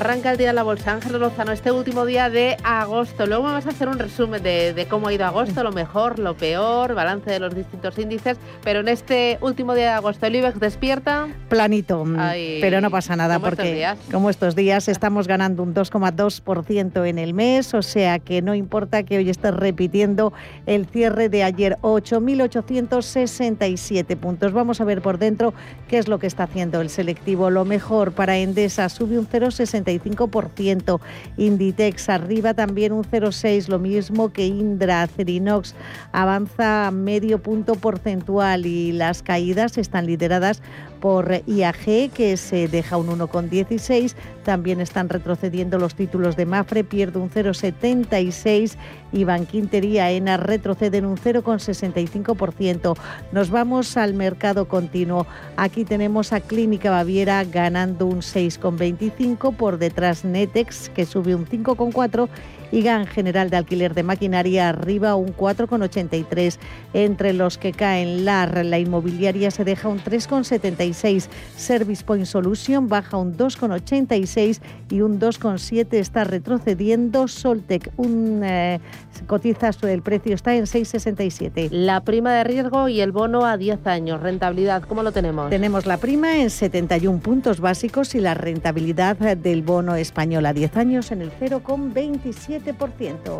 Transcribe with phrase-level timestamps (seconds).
[0.00, 0.92] Arranca el día de la bolsa.
[0.92, 3.24] Ángel Lozano, este último día de agosto.
[3.24, 6.92] Luego vamos a hacer un resumen de, cómo ha ido agosto, lo mejor, lo peor,
[6.94, 8.36] balance de los distintos índices.
[8.62, 11.26] Pero en este último día de agosto, ¿el IBEX despierta?
[11.48, 12.18] Planito, mm,
[12.60, 17.72] pero no pasa nada porque como estos días estamos ganando un 2,2% en el mes,
[17.72, 20.34] o sea que no importa que hoy estés repitiendo
[20.66, 24.52] el cierre de ayer, 8.867 puntos.
[24.52, 25.54] Vamos a ver por dentro
[25.88, 27.48] qué es lo que está haciendo el selectivo.
[27.48, 31.00] Lo mejor para Endesa sube un 0,60 65%.
[31.36, 35.06] Inditex arriba también un 0,6, lo mismo que Indra.
[35.06, 35.74] Cerinox
[36.12, 40.62] avanza medio punto porcentual y las caídas están lideradas
[41.00, 44.14] por IAG, que se deja un 1,16.
[44.44, 48.76] También están retrocediendo los títulos de Mafre, pierde un 0,76
[49.12, 52.96] y Banquintería ENA retroceden un 0,65%.
[53.32, 55.26] Nos vamos al mercado continuo.
[55.56, 62.28] Aquí tenemos a Clínica Baviera ganando un 6,25, por detrás Netex que sube un 5,4
[62.72, 66.58] y GAN General de Alquiler de Maquinaria arriba un 4,83.
[66.92, 71.28] Entre los que caen LAR, la inmobiliaria se deja un 3,76.
[71.56, 74.60] Service Point Solution baja un 2,86
[74.90, 77.28] y un 2,7 está retrocediendo.
[77.28, 78.80] Soltec, un eh,
[79.26, 81.68] cotiza el precio está en 6,67.
[81.70, 84.20] La prima de riesgo y el bono a 10 años.
[84.20, 85.50] Rentabilidad, ¿cómo lo tenemos?
[85.50, 90.76] Tenemos la prima en 71 puntos básicos y la rentabilidad del bono español a 10
[90.76, 92.59] años en el 0,27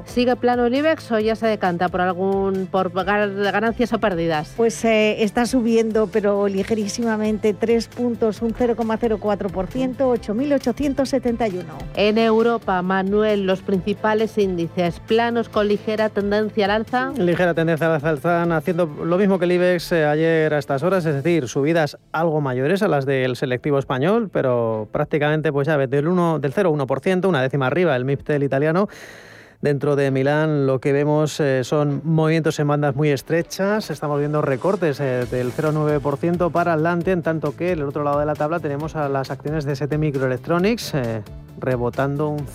[0.06, 4.54] ¿Sigue plano el IBEX o ya se decanta por algún por ganancias o pérdidas?
[4.56, 11.64] Pues eh, está subiendo, pero ligerísimamente, 3 puntos, un 0,04%, 8.871.
[11.94, 17.12] En Europa, Manuel, los principales índices planos con ligera tendencia al alza.
[17.16, 20.82] Ligera tendencia al alza, están haciendo lo mismo que el IBEX eh, ayer a estas
[20.82, 25.76] horas, es decir, subidas algo mayores a las del selectivo español, pero prácticamente pues ya
[25.76, 28.88] del, 1, del 0,1%, una décima arriba el MIPTEL italiano.
[29.60, 34.40] Dentro de Milán lo que vemos eh, son movimientos en bandas muy estrechas, estamos viendo
[34.40, 38.34] recortes eh, del 0,9% para Atlante, en tanto que en el otro lado de la
[38.34, 41.22] tabla tenemos a las acciones de ST Microelectronics eh,
[41.58, 42.46] rebotando un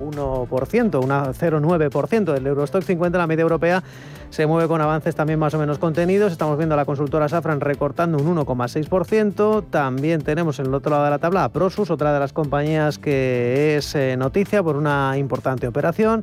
[0.00, 3.82] 0,1%, un 0,9% del Eurostock 50, la media europea
[4.30, 6.32] se mueve con avances también más o menos contenidos.
[6.32, 9.64] Estamos viendo a la consultora Safran recortando un 1,6%.
[9.70, 12.98] También tenemos en el otro lado de la tabla a Prosus, otra de las compañías
[12.98, 16.22] que es eh, noticia por una importante operación.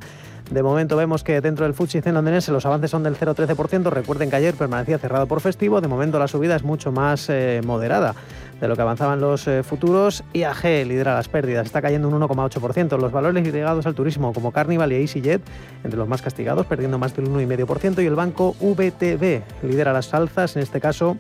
[0.49, 3.89] De momento vemos que dentro del FTSE londinense los avances son del 0,13%.
[3.89, 5.81] Recuerden que ayer permanecía cerrado por festivo.
[5.81, 8.15] De momento la subida es mucho más eh, moderada
[8.59, 10.23] de lo que avanzaban los eh, futuros.
[10.33, 12.97] IAG lidera las pérdidas, está cayendo un 1,8%.
[12.97, 15.41] Los valores ligados al turismo como Carnival y EasyJet,
[15.83, 18.03] entre los más castigados, perdiendo más del 1,5%.
[18.03, 21.17] Y el banco VTB lidera las alzas, en este caso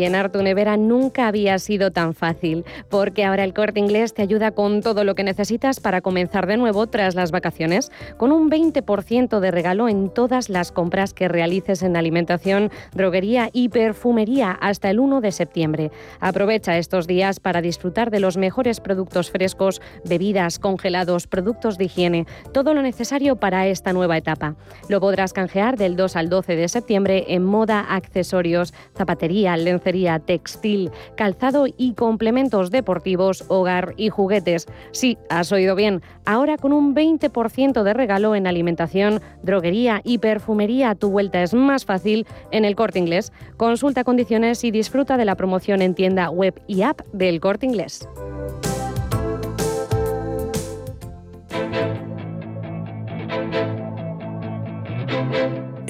[0.00, 4.52] Llenar tu nevera nunca había sido tan fácil, porque ahora el corte inglés te ayuda
[4.52, 9.40] con todo lo que necesitas para comenzar de nuevo tras las vacaciones, con un 20%
[9.40, 15.00] de regalo en todas las compras que realices en alimentación, droguería y perfumería hasta el
[15.00, 15.90] 1 de septiembre.
[16.18, 22.26] Aprovecha estos días para disfrutar de los mejores productos frescos, bebidas, congelados, productos de higiene,
[22.54, 24.56] todo lo necesario para esta nueva etapa.
[24.88, 29.89] Lo podrás canjear del 2 al 12 de septiembre en moda, accesorios, zapatería, lencería,
[30.24, 34.66] textil, calzado y complementos deportivos, hogar y juguetes.
[34.92, 36.02] Sí, has oído bien.
[36.24, 41.84] Ahora con un 20% de regalo en alimentación, droguería y perfumería, tu vuelta es más
[41.84, 43.32] fácil en el corte inglés.
[43.56, 48.08] Consulta condiciones y disfruta de la promoción en tienda web y app del corte inglés.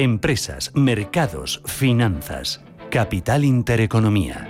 [0.00, 2.62] Empresas, mercados, finanzas.
[2.90, 4.48] Capital Intereconomía.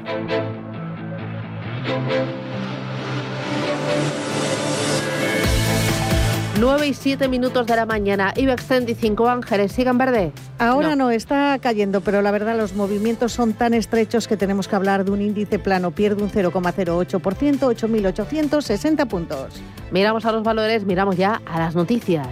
[6.58, 8.32] 9 y 7 minutos de la mañana.
[8.34, 10.32] IBEX 35 Ángeles, ¿sigan verde?
[10.58, 11.10] Ahora no.
[11.10, 15.10] está cayendo, pero la verdad los movimientos son tan estrechos que tenemos que hablar de
[15.10, 15.90] un índice plano.
[15.90, 19.60] Pierde un 0,08%, 8.860 puntos.
[19.90, 22.26] Miramos a los valores, miramos ya a las noticias.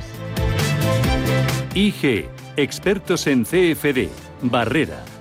[1.75, 4.09] IG, expertos en CFD,
[4.41, 5.05] Barrera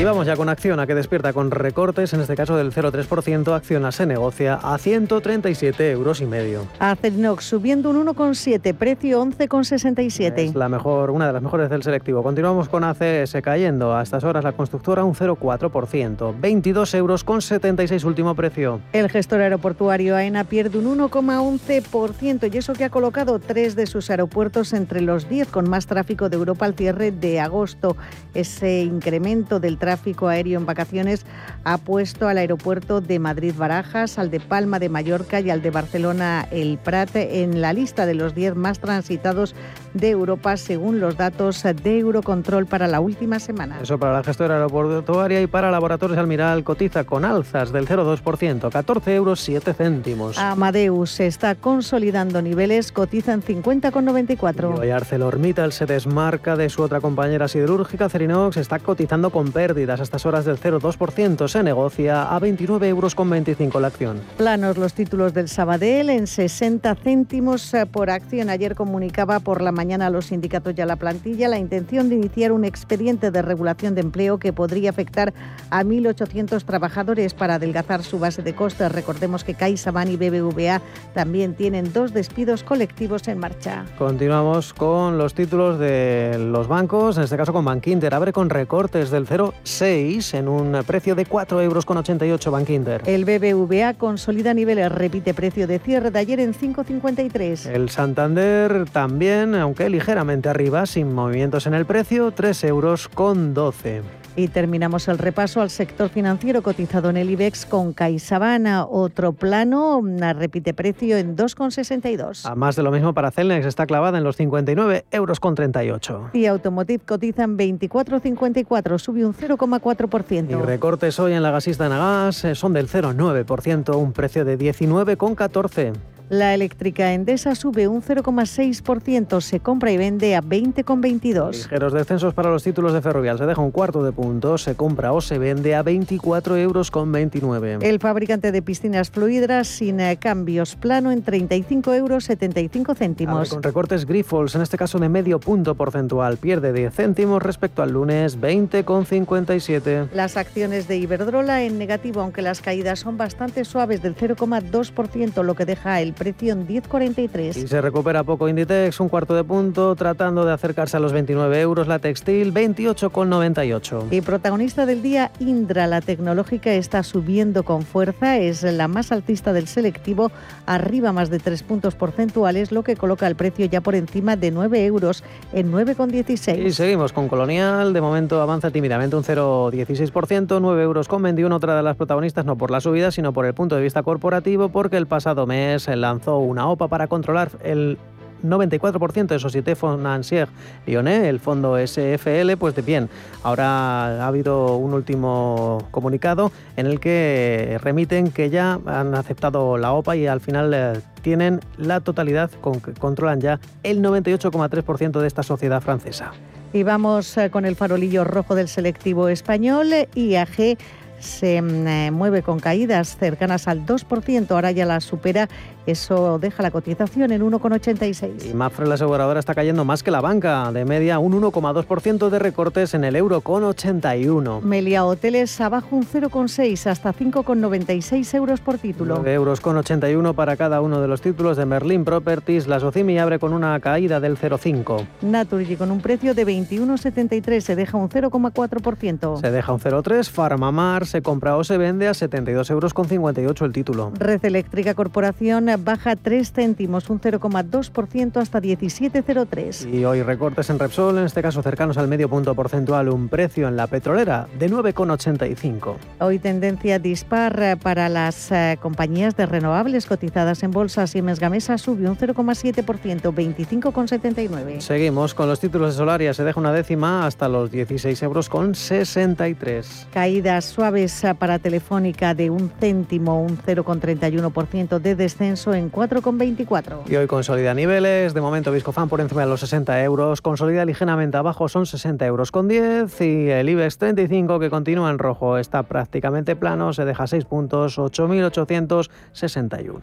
[0.00, 3.54] Y vamos ya con Acciona, que despierta con recortes, en este caso del 0,3%.
[3.54, 6.66] Acciona se negocia a 137 euros y medio.
[6.78, 10.38] Acerinox subiendo un 1,7, precio 11,67.
[10.38, 12.22] Es la mejor, una de las mejores del selectivo.
[12.22, 13.94] Continuamos con ACS cayendo.
[13.94, 16.34] A estas horas la constructora un 0,4%.
[16.40, 18.80] 22 euros con 76 último precio.
[18.94, 24.08] El gestor aeroportuario AENA pierde un 1,11% y eso que ha colocado tres de sus
[24.08, 27.98] aeropuertos entre los 10 con más tráfico de Europa al cierre de agosto.
[28.32, 31.26] Ese incremento del tráfico tráfico aéreo en vacaciones
[31.64, 35.70] ha puesto al aeropuerto de Madrid Barajas, al de Palma de Mallorca y al de
[35.70, 39.56] Barcelona El Prat en la lista de los 10 más transitados
[39.92, 43.80] de Europa según los datos de Eurocontrol para la última semana.
[43.82, 49.14] Eso para la gestora aeroportuaria y para Laboratorios Almiral cotiza con alzas del 0,2%, 14
[49.16, 50.38] euros 7 céntimos.
[50.38, 54.86] Amadeus se está consolidando niveles, cotiza en 50,94.
[54.86, 59.50] Y ArcelorMittal se desmarca de su otra compañera siderúrgica, Cerinox, está cotizando con
[59.80, 61.48] pérdida a estas horas del 0,2%.
[61.48, 64.20] Se negocia a 29,25 euros la acción.
[64.36, 68.50] Planos los títulos del Sabadell en 60 céntimos eh, por acción.
[68.50, 72.16] Ayer comunicaba por la mañana a los sindicatos y a la plantilla la intención de
[72.16, 75.32] iniciar un expediente de regulación de empleo que podría afectar
[75.70, 78.92] a 1.800 trabajadores para adelgazar su base de costes.
[78.92, 80.82] Recordemos que CaixaBank y BBVA
[81.14, 83.86] también tienen dos despidos colectivos en marcha.
[83.98, 88.14] Continuamos con los títulos de los bancos, en este caso con Bankinter.
[88.14, 93.02] Abre con recortes del 0 6 en un precio de 4,88 euros con Bank Inter.
[93.06, 97.66] El BBVA consolida niveles, repite precio de cierre de ayer en 5,53.
[97.66, 104.19] El Santander también, aunque ligeramente arriba, sin movimientos en el precio, 3 euros con 12.
[104.40, 110.00] Y terminamos el repaso al sector financiero cotizado en el IBEX con CaixaBank, otro plano,
[110.34, 112.46] repite precio en 2,62.
[112.46, 116.30] A más de lo mismo para Celnex, está clavada en los 59 euros con 38.
[116.32, 120.50] Y Automotive cotizan 24,54, sube un 0,4%.
[120.50, 125.92] Y recortes hoy en la gasista Nagas eh, son del 0,9%, un precio de 19,14.
[126.30, 131.50] La eléctrica Endesa sube un 0,6%, se compra y vende a 20,22.
[131.50, 135.12] Ligeros descensos para los títulos de Ferrovial, se deja un cuarto de punto, se compra
[135.12, 137.78] o se vende a 24 euros con 29.
[137.82, 143.50] El fabricante de piscinas fluidas sin eh, cambios plano en 35 euros 75 céntimos.
[143.50, 147.90] con recortes Grifols, en este caso de medio punto porcentual, pierde 10 céntimos respecto al
[147.90, 150.10] lunes 20,57.
[150.14, 155.56] Las acciones de Iberdrola en negativo, aunque las caídas son bastante suaves del 0,2%, lo
[155.56, 157.56] que deja el precio en 10,43.
[157.56, 161.58] Y se recupera poco Inditex, un cuarto de punto, tratando de acercarse a los 29
[161.62, 161.88] euros.
[161.88, 164.08] La textil, 28,98.
[164.10, 168.36] Y protagonista del día, Indra, la tecnológica, está subiendo con fuerza.
[168.36, 170.30] Es la más altista del selectivo,
[170.66, 174.50] arriba más de 3 puntos porcentuales, lo que coloca el precio ya por encima de
[174.50, 175.24] 9 euros
[175.54, 176.66] en 9,16.
[176.66, 177.94] Y seguimos con Colonial.
[177.94, 181.56] De momento avanza tímidamente un 0,16%, 9 euros con 21.
[181.56, 184.68] Otra de las protagonistas, no por la subida, sino por el punto de vista corporativo,
[184.68, 187.98] porque el pasado mes la lanzó una OPA para controlar el
[188.42, 190.48] 94% de Société Financière
[190.86, 193.08] Lyonnais, el fondo SFL, pues de bien.
[193.42, 199.92] Ahora ha habido un último comunicado en el que remiten que ya han aceptado la
[199.92, 202.50] OPA y al final eh, tienen la totalidad,
[202.98, 206.32] controlan ya el 98,3% de esta sociedad francesa.
[206.72, 210.78] Y vamos eh, con el farolillo rojo del selectivo español, IAG
[211.20, 215.48] se mm, eh, mueve con caídas cercanas al 2%, ahora ya la supera,
[215.86, 218.50] eso deja la cotización en 1,86.
[218.50, 222.38] Y Mafre, la aseguradora, está cayendo más que la banca, de media un 1,2% de
[222.38, 224.60] recortes en el euro con 81.
[224.62, 229.14] Melia Hoteles abajo un 0,6 hasta 5,96 euros por título.
[229.16, 232.66] 9 euros con 81 para cada uno de los títulos de Merlin Properties.
[232.66, 235.06] La Socimi abre con una caída del 0,5.
[235.22, 239.40] Naturgy con un precio de 21,73 se deja un 0,4%.
[239.40, 240.28] Se deja un 0,3.
[240.28, 244.12] Farmamar se compra o se vende a 72 euros con 58 el título.
[244.18, 249.92] Red Eléctrica Corporación baja 3 céntimos, un 0,2% hasta 17,03.
[249.92, 253.68] Y hoy recortes en Repsol, en este caso cercanos al medio punto porcentual, un precio
[253.68, 255.96] en la petrolera de 9,85.
[256.20, 261.06] Hoy tendencia dispar para las eh, compañías de renovables cotizadas en bolsa.
[261.06, 262.84] Siemens Gamesa sube un 0,7%,
[263.32, 264.80] 25,79.
[264.80, 268.74] Seguimos con los títulos de Solaria, se deja una décima hasta los 16 euros con
[268.74, 270.08] 63.
[270.12, 277.02] Caídas suaves para Telefónica de un céntimo, un 0,31% de descenso en 4,24.
[277.08, 281.36] Y hoy consolida niveles, de momento Viscofan por encima de los 60 euros, consolida ligeramente
[281.36, 285.82] abajo, son 60 euros con 10 y el IBEX 35 que continúa en rojo está
[285.82, 290.00] prácticamente plano, se deja 6 puntos, 8.861.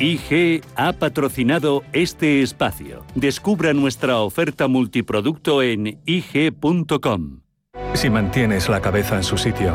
[0.00, 3.04] IG ha patrocinado este espacio.
[3.14, 7.40] Descubra nuestra oferta multiproducto en IG.com.
[7.92, 9.74] Si mantienes la cabeza en su sitio,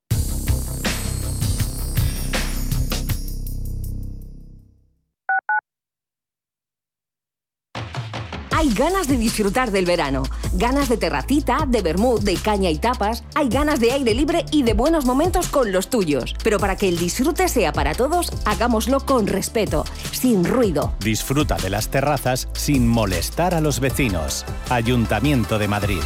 [8.61, 10.21] Hay ganas de disfrutar del verano,
[10.53, 14.61] ganas de terracita, de vermut, de caña y tapas, hay ganas de aire libre y
[14.61, 16.35] de buenos momentos con los tuyos.
[16.43, 20.93] Pero para que el disfrute sea para todos, hagámoslo con respeto, sin ruido.
[20.99, 24.45] Disfruta de las terrazas sin molestar a los vecinos.
[24.69, 26.01] Ayuntamiento de Madrid.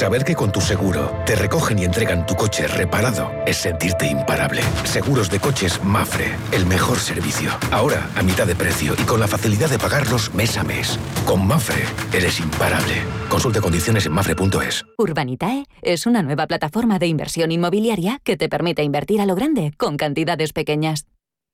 [0.00, 4.62] Saber que con tu seguro te recogen y entregan tu coche reparado es sentirte imparable.
[4.84, 7.50] Seguros de coches Mafre, el mejor servicio.
[7.70, 10.98] Ahora a mitad de precio y con la facilidad de pagarlos mes a mes.
[11.26, 12.94] Con Mafre eres imparable.
[13.28, 14.86] Consulte condiciones en mafre.es.
[14.96, 19.74] Urbanitae es una nueva plataforma de inversión inmobiliaria que te permite invertir a lo grande
[19.76, 21.04] con cantidades pequeñas.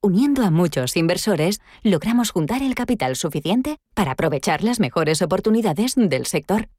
[0.01, 6.25] Uniendo a muchos inversores, logramos juntar el capital suficiente para aprovechar las mejores oportunidades del
[6.25, 6.69] sector.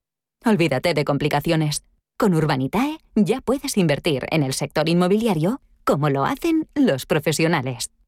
[0.45, 1.83] Olvídate de complicaciones.
[2.17, 7.91] Con Urbanitae ya puedes invertir en el sector inmobiliario como lo hacen los profesionales.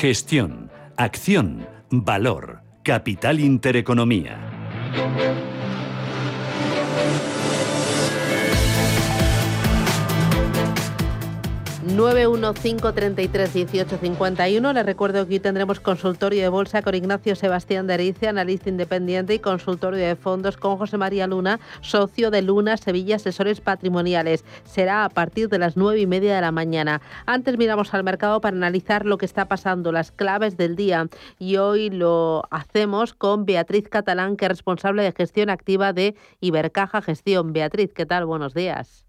[0.00, 4.38] Gestión, acción, valor, capital intereconomía.
[11.96, 14.74] 915331851.
[14.74, 19.32] Les recuerdo que hoy tendremos consultorio de bolsa con Ignacio Sebastián de Erice, analista independiente,
[19.34, 24.44] y consultorio de fondos con José María Luna, socio de Luna Sevilla Asesores Patrimoniales.
[24.64, 27.00] Será a partir de las nueve y media de la mañana.
[27.24, 31.08] Antes miramos al mercado para analizar lo que está pasando, las claves del día.
[31.38, 37.00] Y hoy lo hacemos con Beatriz Catalán, que es responsable de gestión activa de Ibercaja
[37.00, 37.54] Gestión.
[37.54, 38.26] Beatriz, ¿qué tal?
[38.26, 39.05] Buenos días.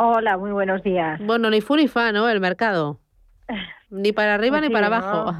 [0.00, 1.18] Hola, muy buenos días.
[1.26, 2.28] Bueno, ni fu ni fa, ¿no?
[2.28, 3.00] El mercado.
[3.90, 5.32] Ni para arriba ni para abajo.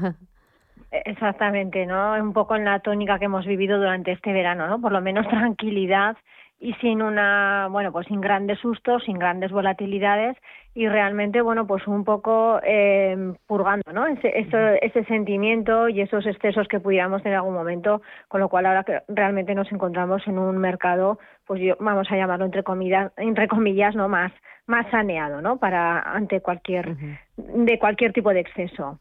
[0.91, 2.11] Exactamente, ¿no?
[2.15, 4.81] Un poco en la tónica que hemos vivido durante este verano, ¿no?
[4.81, 6.17] Por lo menos tranquilidad
[6.59, 10.35] y sin una, bueno, pues sin grandes sustos, sin grandes volatilidades
[10.75, 14.07] y realmente, bueno, pues un poco eh, purgando, ¿no?
[14.07, 14.33] Ese,
[14.81, 18.83] ese sentimiento y esos excesos que pudiéramos tener en algún momento, con lo cual ahora
[18.83, 23.47] que realmente nos encontramos en un mercado, pues yo, vamos a llamarlo entre comillas, entre
[23.47, 24.09] comillas, ¿no?
[24.09, 24.33] Más,
[24.69, 25.57] más saneado, ¿no?
[25.57, 26.95] Para ante cualquier
[27.37, 28.99] de cualquier tipo de exceso.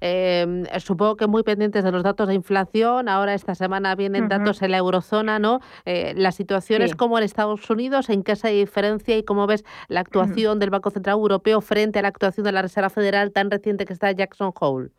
[0.00, 3.08] Eh, supongo que muy pendientes de los datos de inflación.
[3.08, 5.60] Ahora esta semana vienen datos en la eurozona, ¿no?
[5.84, 9.64] Eh, la situación es como en Estados Unidos, en qué se diferencia y cómo ves
[9.88, 13.50] la actuación del Banco Central Europeo frente a la actuación de la Reserva Federal tan
[13.50, 14.90] reciente que está Jackson Hole.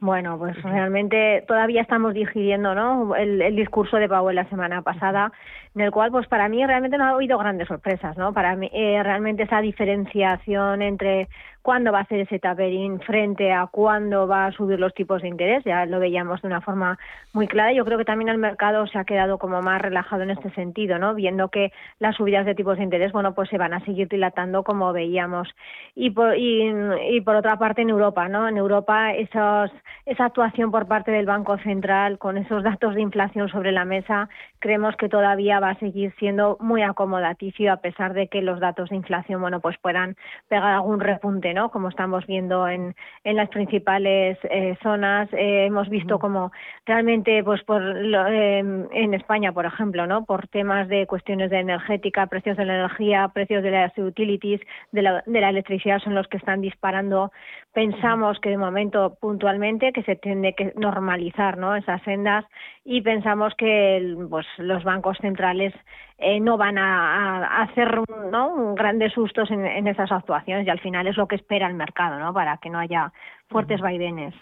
[0.00, 3.14] Bueno, pues realmente todavía estamos digiriendo ¿no?
[3.14, 5.30] El, discurso de Powell la semana pasada,
[5.76, 8.32] en el cual, pues para mí realmente no ha habido grandes sorpresas, ¿no?
[8.32, 11.28] Para mí eh, realmente esa diferenciación entre
[11.62, 15.28] cuándo va a hacer ese tapering frente a cuándo va a subir los tipos de
[15.28, 16.98] interés, ya lo veíamos de una forma
[17.32, 17.72] muy clara.
[17.72, 20.98] Yo creo que también el mercado se ha quedado como más relajado en este sentido,
[20.98, 21.14] ¿no?
[21.14, 24.62] Viendo que las subidas de tipos de interés, bueno, pues se van a seguir dilatando
[24.62, 25.48] como veíamos.
[25.94, 26.72] Y por, y,
[27.10, 28.48] y por otra parte en Europa, ¿no?
[28.48, 29.70] En Europa esos,
[30.06, 34.28] esa actuación por parte del Banco Central con esos datos de inflación sobre la mesa,
[34.58, 38.90] creemos que todavía va a seguir siendo muy acomodaticio a pesar de que los datos
[38.90, 40.16] de inflación, bueno, pues puedan
[40.48, 42.94] pegar algún repunte, como estamos viendo en,
[43.24, 45.28] en las principales eh, zonas.
[45.32, 46.52] Eh, hemos visto como
[46.86, 50.24] realmente, pues por em, en España, por ejemplo, ¿no?
[50.24, 54.60] Por temas de cuestiones de energética, precios de la energía, precios de las utilities,
[54.92, 57.32] de la, de la electricidad son los que están disparando.
[57.78, 61.76] Pensamos que de momento, puntualmente, que se tiene que normalizar, ¿no?
[61.76, 62.44] Esas sendas
[62.84, 65.72] y pensamos que pues, los bancos centrales
[66.18, 68.00] eh, no van a, hacer
[68.30, 68.74] ¿no?
[68.74, 72.18] grandes sustos en, en, esas actuaciones y al final es lo que espera el mercado,
[72.18, 72.34] ¿no?
[72.34, 73.12] Para que no haya
[73.48, 74.34] fuertes vaivenes.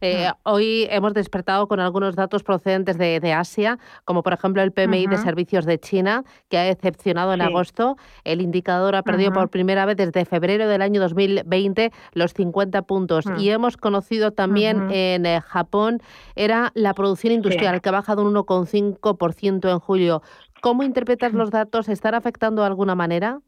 [0.00, 5.06] Eh, hoy hemos despertado con algunos datos procedentes de, Asia, como por ejemplo el PMI
[5.06, 7.96] de servicios de China, que ha decepcionado en agosto.
[8.24, 13.26] El indicador ha perdido por primera vez desde febrero del año 2020 los 50 puntos.
[13.38, 16.00] Y hemos conocido también en eh, Japón,
[16.34, 20.22] era la producción industrial, que ha bajado un 1,5% en julio.
[20.60, 21.88] ¿Cómo interpretas los datos?
[21.88, 23.40] ¿Están afectando de alguna manera?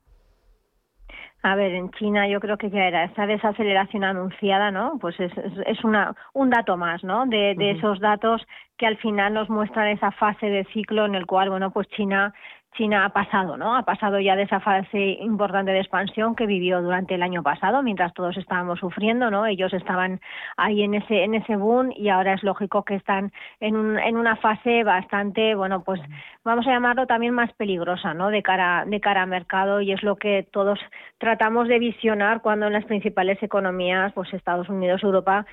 [1.42, 4.98] A ver, en China yo creo que ya era esa desaceleración anunciada, ¿no?
[5.00, 5.32] Pues es,
[5.66, 7.24] es una, un dato más, ¿no?
[7.26, 8.42] De, de esos datos
[8.76, 12.34] que al final nos muestran esa fase de ciclo en el cual, bueno, pues China
[12.76, 13.76] China ha pasado, ¿no?
[13.76, 17.82] Ha pasado ya de esa fase importante de expansión que vivió durante el año pasado,
[17.82, 19.44] mientras todos estábamos sufriendo, ¿no?
[19.46, 20.20] Ellos estaban
[20.56, 24.16] ahí en ese en ese boom y ahora es lógico que están en, un, en
[24.16, 26.00] una fase bastante, bueno, pues
[26.44, 28.30] vamos a llamarlo también más peligrosa, ¿no?
[28.30, 30.78] De cara de cara a mercado y es lo que todos
[31.18, 35.44] tratamos de visionar cuando en las principales economías, pues Estados Unidos, Europa,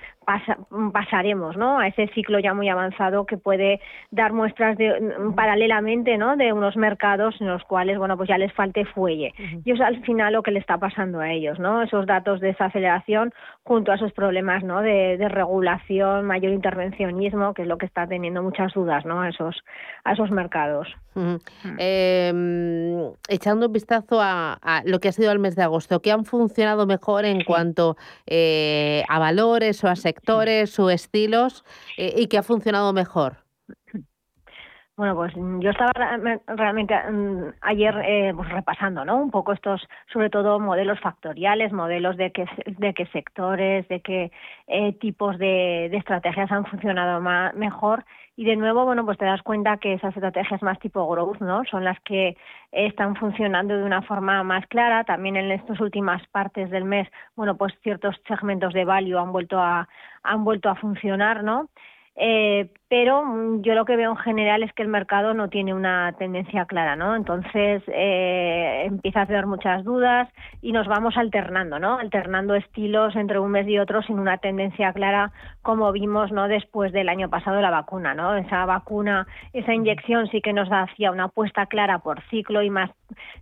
[0.94, 1.80] pasaremos, ¿no?
[1.80, 6.38] A ese ciclo ya muy avanzado que puede dar muestras de paralelamente, ¿no?
[6.38, 9.34] De unos mercados en los cuales, bueno, pues ya les falte fuelle.
[9.64, 11.82] Y es al final lo que le está pasando a ellos, ¿no?
[11.82, 14.82] Esos datos de esa aceleración junto a esos problemas, ¿no?
[14.82, 19.22] De, regulación, mayor intervencionismo, que es lo que está teniendo muchas dudas, ¿no?
[19.22, 19.64] A esos,
[20.04, 20.88] a esos mercados.
[21.78, 26.26] Em, echando un vistazo a, lo que ha sido el mes de agosto, ¿qué han
[26.26, 31.66] funcionado mejor en cuanto eh, a valores o a sectores o estilos
[31.98, 33.47] eh, y qué ha funcionado mejor?
[34.98, 35.92] Bueno, pues yo estaba
[36.48, 39.18] realmente mm, ayer eh, pues repasando, ¿no?
[39.18, 44.32] Un poco estos, sobre todo modelos factoriales, modelos de qué de qué sectores, de qué
[44.66, 48.06] eh, tipos de, estrategias han funcionado más, mejor.
[48.36, 51.64] Y de nuevo, bueno, pues te das cuenta que esas estrategias más tipo growth, ¿no?
[51.66, 52.36] Son las que
[52.72, 55.04] están funcionando de una forma más clara.
[55.04, 59.60] También en estas últimas partes del mes, bueno, pues ciertos segmentos de value han vuelto
[59.60, 59.88] a
[60.24, 61.70] han vuelto a funcionar, ¿no?
[62.20, 65.76] Eh, pero mm, yo lo que veo en general es que el mercado no tiene
[65.76, 67.16] una tendencia clara, ¿no?
[67.16, 70.28] Entonces eh, empieza a haber muchas dudas
[70.64, 72.00] y nos vamos alternando, ¿no?
[72.00, 76.48] Alternando estilos entre un mes y otro sin una tendencia clara, como vimos, ¿no?
[76.48, 78.36] Después del año pasado la vacuna, ¿no?
[78.36, 82.90] Esa vacuna, esa inyección sí que nos hacía una apuesta clara por ciclo y más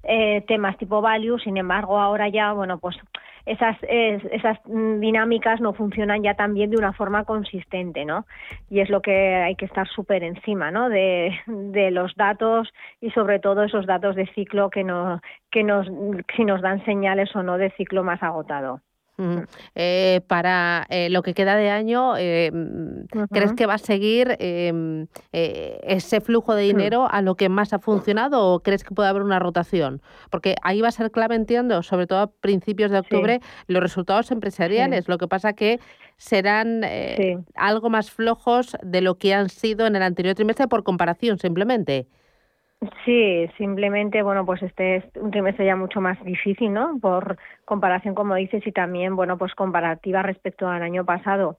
[0.04, 1.40] eh, temas tipo value.
[1.40, 2.98] Sin embargo, ahora ya, bueno, pues
[3.46, 8.26] esas, esas dinámicas no funcionan ya también de una forma consistente, ¿no?
[8.70, 10.90] Y es lo que hay que estar súper encima, ¿no?
[10.90, 15.88] De, de los datos y sobre todo esos datos de ciclo que, no, que nos,
[16.36, 18.82] si nos dan señales o no de ciclo más agotado.
[19.76, 22.52] Eh, para eh, lo que queda de año, eh,
[23.32, 26.68] ¿crees que va a seguir em, ese flujo de hmm.
[26.68, 30.02] dinero a lo que más ha funcionado o crees que puede haber una rotación?
[30.30, 34.32] Porque ahí va a ser clave, entiendo, sobre todo a principios de octubre, los resultados
[34.32, 35.08] empresariales.
[35.08, 35.80] Lo que pasa que
[36.18, 36.82] serán
[37.56, 42.08] algo más flojos de lo que han sido en el anterior trimestre por comparación, simplemente.
[43.06, 46.98] Sí, simplemente, bueno, pues este es un trimestre ya mucho más difícil, ¿no?
[47.00, 51.58] Por comparación, como dices, y también, bueno, pues comparativa respecto al año pasado.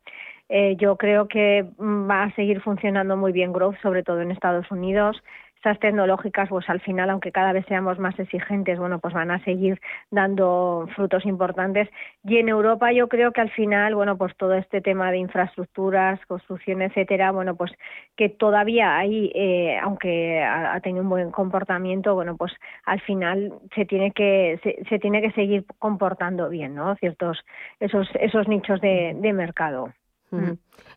[0.49, 4.71] Eh, yo creo que va a seguir funcionando muy bien Growth, sobre todo en Estados
[4.71, 5.23] Unidos
[5.67, 9.43] estas tecnológicas, pues al final, aunque cada vez seamos más exigentes, bueno, pues van a
[9.43, 9.81] seguir
[10.13, 11.89] dando frutos importantes.
[12.23, 16.25] Y en Europa yo creo que al final, bueno, pues todo este tema de infraestructuras,
[16.27, 17.73] construcción, etcétera, bueno, pues
[18.17, 22.53] que todavía ahí, eh, aunque ha, tenido un buen comportamiento, bueno, pues
[22.85, 26.95] al final se tiene que se, tiene que seguir comportando bien, ¿no?
[26.95, 27.41] Ciertos
[27.81, 29.93] esos esos nichos de, mercado.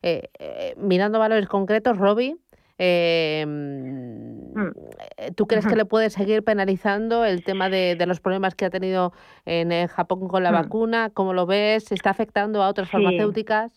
[0.04, 2.38] Eh, eh, mirando valores concretos, Robbie.
[2.82, 4.72] Em, mm.
[5.18, 8.70] eh, ¿Tú crees que le puede seguir penalizando el tema de, los problemas que ha
[8.70, 9.12] tenido
[9.46, 10.56] en eh, Japón con la mm.
[10.56, 11.10] vacuna?
[11.13, 11.92] ¿Cómo lo ves?
[11.92, 13.74] ¿Está afectando a otras farmacéuticas?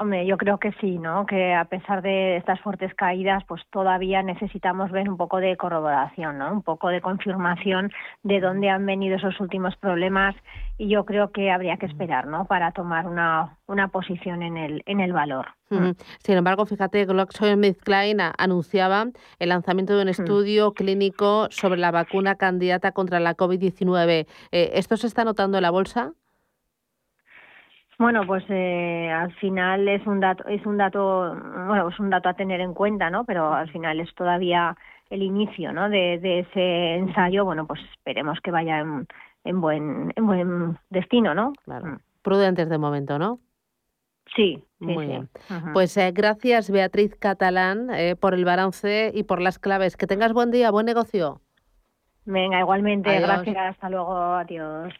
[0.00, 1.26] Hombre, yo creo que sí, ¿no?
[1.26, 6.38] Que a pesar de estas fuertes caídas, pues todavía necesitamos ver un poco de corroboración,
[6.38, 6.52] ¿no?
[6.52, 7.90] Un poco de confirmación
[8.22, 10.36] de dónde han venido esos últimos problemas
[10.76, 12.44] y yo creo que habría que esperar, ¿no?
[12.44, 15.46] Para tomar una, una posición en el, en el valor.
[16.20, 19.06] Sin embargo, fíjate, GlaxoSmithKline anunciaba
[19.38, 24.26] el lanzamiento de un estudio clínico sobre la vacuna candidata contra la COVID-19.
[24.52, 26.12] Eh, ¿Esto se está notando en la bolsa?
[27.98, 31.34] Bueno, pues eh, al final es un dato, es un dato,
[31.66, 33.24] bueno, es un dato a tener en cuenta, ¿no?
[33.24, 34.76] Pero al final es todavía
[35.10, 35.88] el inicio, ¿no?
[35.88, 37.44] De, ese ensayo.
[37.44, 41.52] Bueno, pues esperemos que vaya en, buen, en buen destino, ¿no?
[41.64, 41.98] Claro.
[42.22, 43.40] Prudentes de momento, ¿no?
[44.36, 45.28] Sí, muy bien.
[45.72, 49.96] Pues eh, gracias Beatriz Catalán eh, por el balance y por las claves.
[49.96, 51.40] Que tengas buen día, buen negocio.
[52.26, 54.92] Venga, igualmente, gracias, hasta luego, adiós.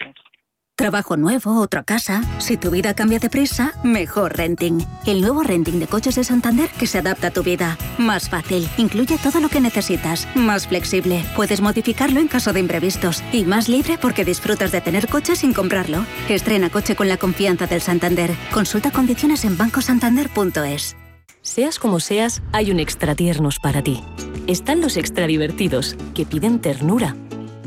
[0.78, 2.22] Trabajo nuevo, otra casa.
[2.38, 4.78] Si tu vida cambia de prisa, mejor renting.
[5.06, 7.76] El nuevo renting de coches de Santander que se adapta a tu vida.
[7.98, 10.28] Más fácil, incluye todo lo que necesitas.
[10.36, 13.24] Más flexible, puedes modificarlo en caso de imprevistos.
[13.32, 16.06] Y más libre porque disfrutas de tener coche sin comprarlo.
[16.28, 18.30] Estrena coche con la confianza del Santander.
[18.54, 20.94] Consulta condiciones en bancosantander.es.
[21.42, 24.04] Seas como seas, hay un extra tiernos para ti.
[24.46, 27.16] Están los extra divertidos, que piden ternura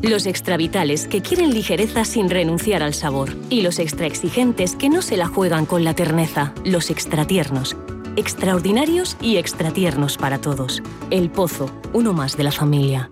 [0.10, 3.36] los extravitales que quieren ligereza sin renunciar al sabor.
[3.50, 6.54] Y los extra exigentes que no se la juegan con la terneza.
[6.66, 7.78] Los extratiernos.
[8.16, 10.82] Extraordinarios y extratiernos para todos.
[11.12, 13.12] El Pozo, uno más de la familia.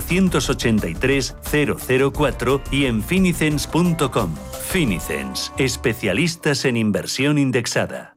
[0.00, 1.36] 483
[2.12, 4.34] 004 y en finicens.com.
[4.68, 8.16] Finicens, especialistas en inversión indexada.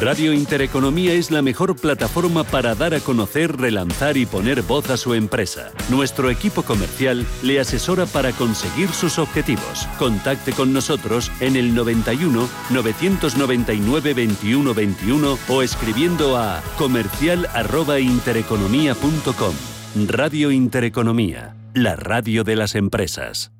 [0.00, 4.96] Radio Intereconomía es la mejor plataforma para dar a conocer, relanzar y poner voz a
[4.96, 5.70] su empresa.
[5.88, 9.86] Nuestro equipo comercial le asesora para conseguir sus objetivos.
[9.98, 19.75] Contacte con nosotros en el 91 999 21 21 o escribiendo a comercial@intereconomía.com.
[20.04, 23.50] Radio Intereconomía, la radio de las empresas.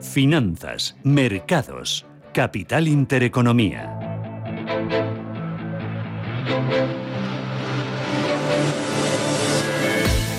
[0.00, 3.98] Finanzas, mercados, capital intereconomía.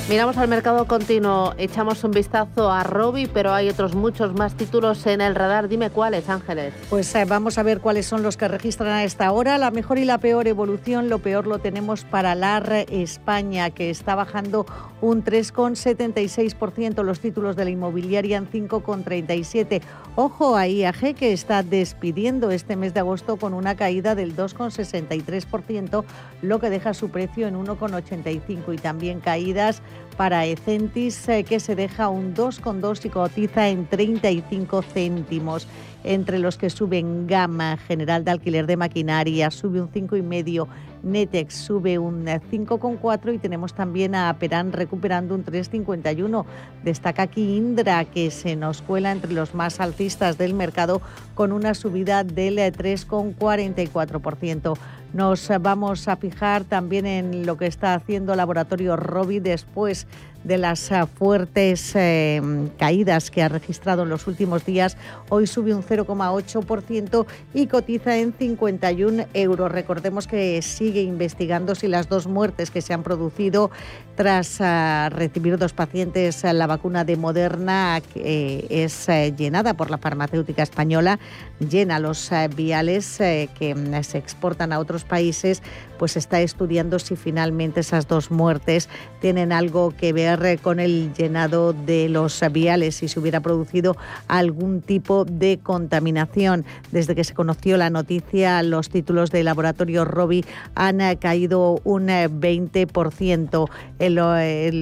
[0.10, 5.06] Miramos al mercado continuo, echamos un vistazo a Robi, pero hay otros muchos más títulos
[5.06, 5.68] en el radar.
[5.68, 6.74] Dime cuáles, Ángeles.
[6.90, 9.58] Pues eh, vamos a ver cuáles son los que registran a esta hora.
[9.58, 14.16] La mejor y la peor evolución, lo peor lo tenemos para LAR España, que está
[14.16, 14.66] bajando
[15.02, 19.82] un 3,76%, los títulos de la inmobiliaria en 5,37%.
[20.16, 26.06] Ojo a IAG, que está despidiendo este mes de agosto con una caída del 2,63%,
[26.42, 29.82] lo que deja su precio en 1,85% y también caídas
[30.18, 35.68] para Ecentis, eh, que se deja un 2,2 y cotiza en 35 céntimos.
[36.04, 40.68] Entre los que suben Gama, General de Alquiler de Maquinaria, sube un 5,5
[41.04, 46.46] Netex sube un 5,4 y tenemos también a Perán recuperando un 3,51.
[46.84, 51.02] Destaca aquí Indra, que se nos cuela entre los más alcistas del mercado
[51.36, 54.78] con una subida del 3,44%.
[55.14, 60.06] Nos vamos a fijar también en lo que está haciendo Laboratorio Robi después
[60.44, 62.42] de las eh, fuertes eh,
[62.78, 64.98] caídas que ha registrado en los últimos días.
[65.30, 69.72] Hoy sube un 0,8% y cotiza en 51 euros.
[69.72, 73.72] Recordemos que sigue investigando si las dos muertes que se han producido
[74.16, 81.20] tras eh, recibir dos pacientes la vacuna de Moderna es llenada por la farmacéutica española,
[81.60, 85.62] llena los viales que mm, se exportan a otros países,
[85.98, 91.74] pues está estudiando si finalmente esas dos muertes tienen algo que ver con el llenado
[91.74, 96.66] de los viales si se hubiera producido algún tipo de contaminación.
[96.92, 103.70] Desde que se conoció la noticia, los títulos del laboratorio Robi han caído un 20%.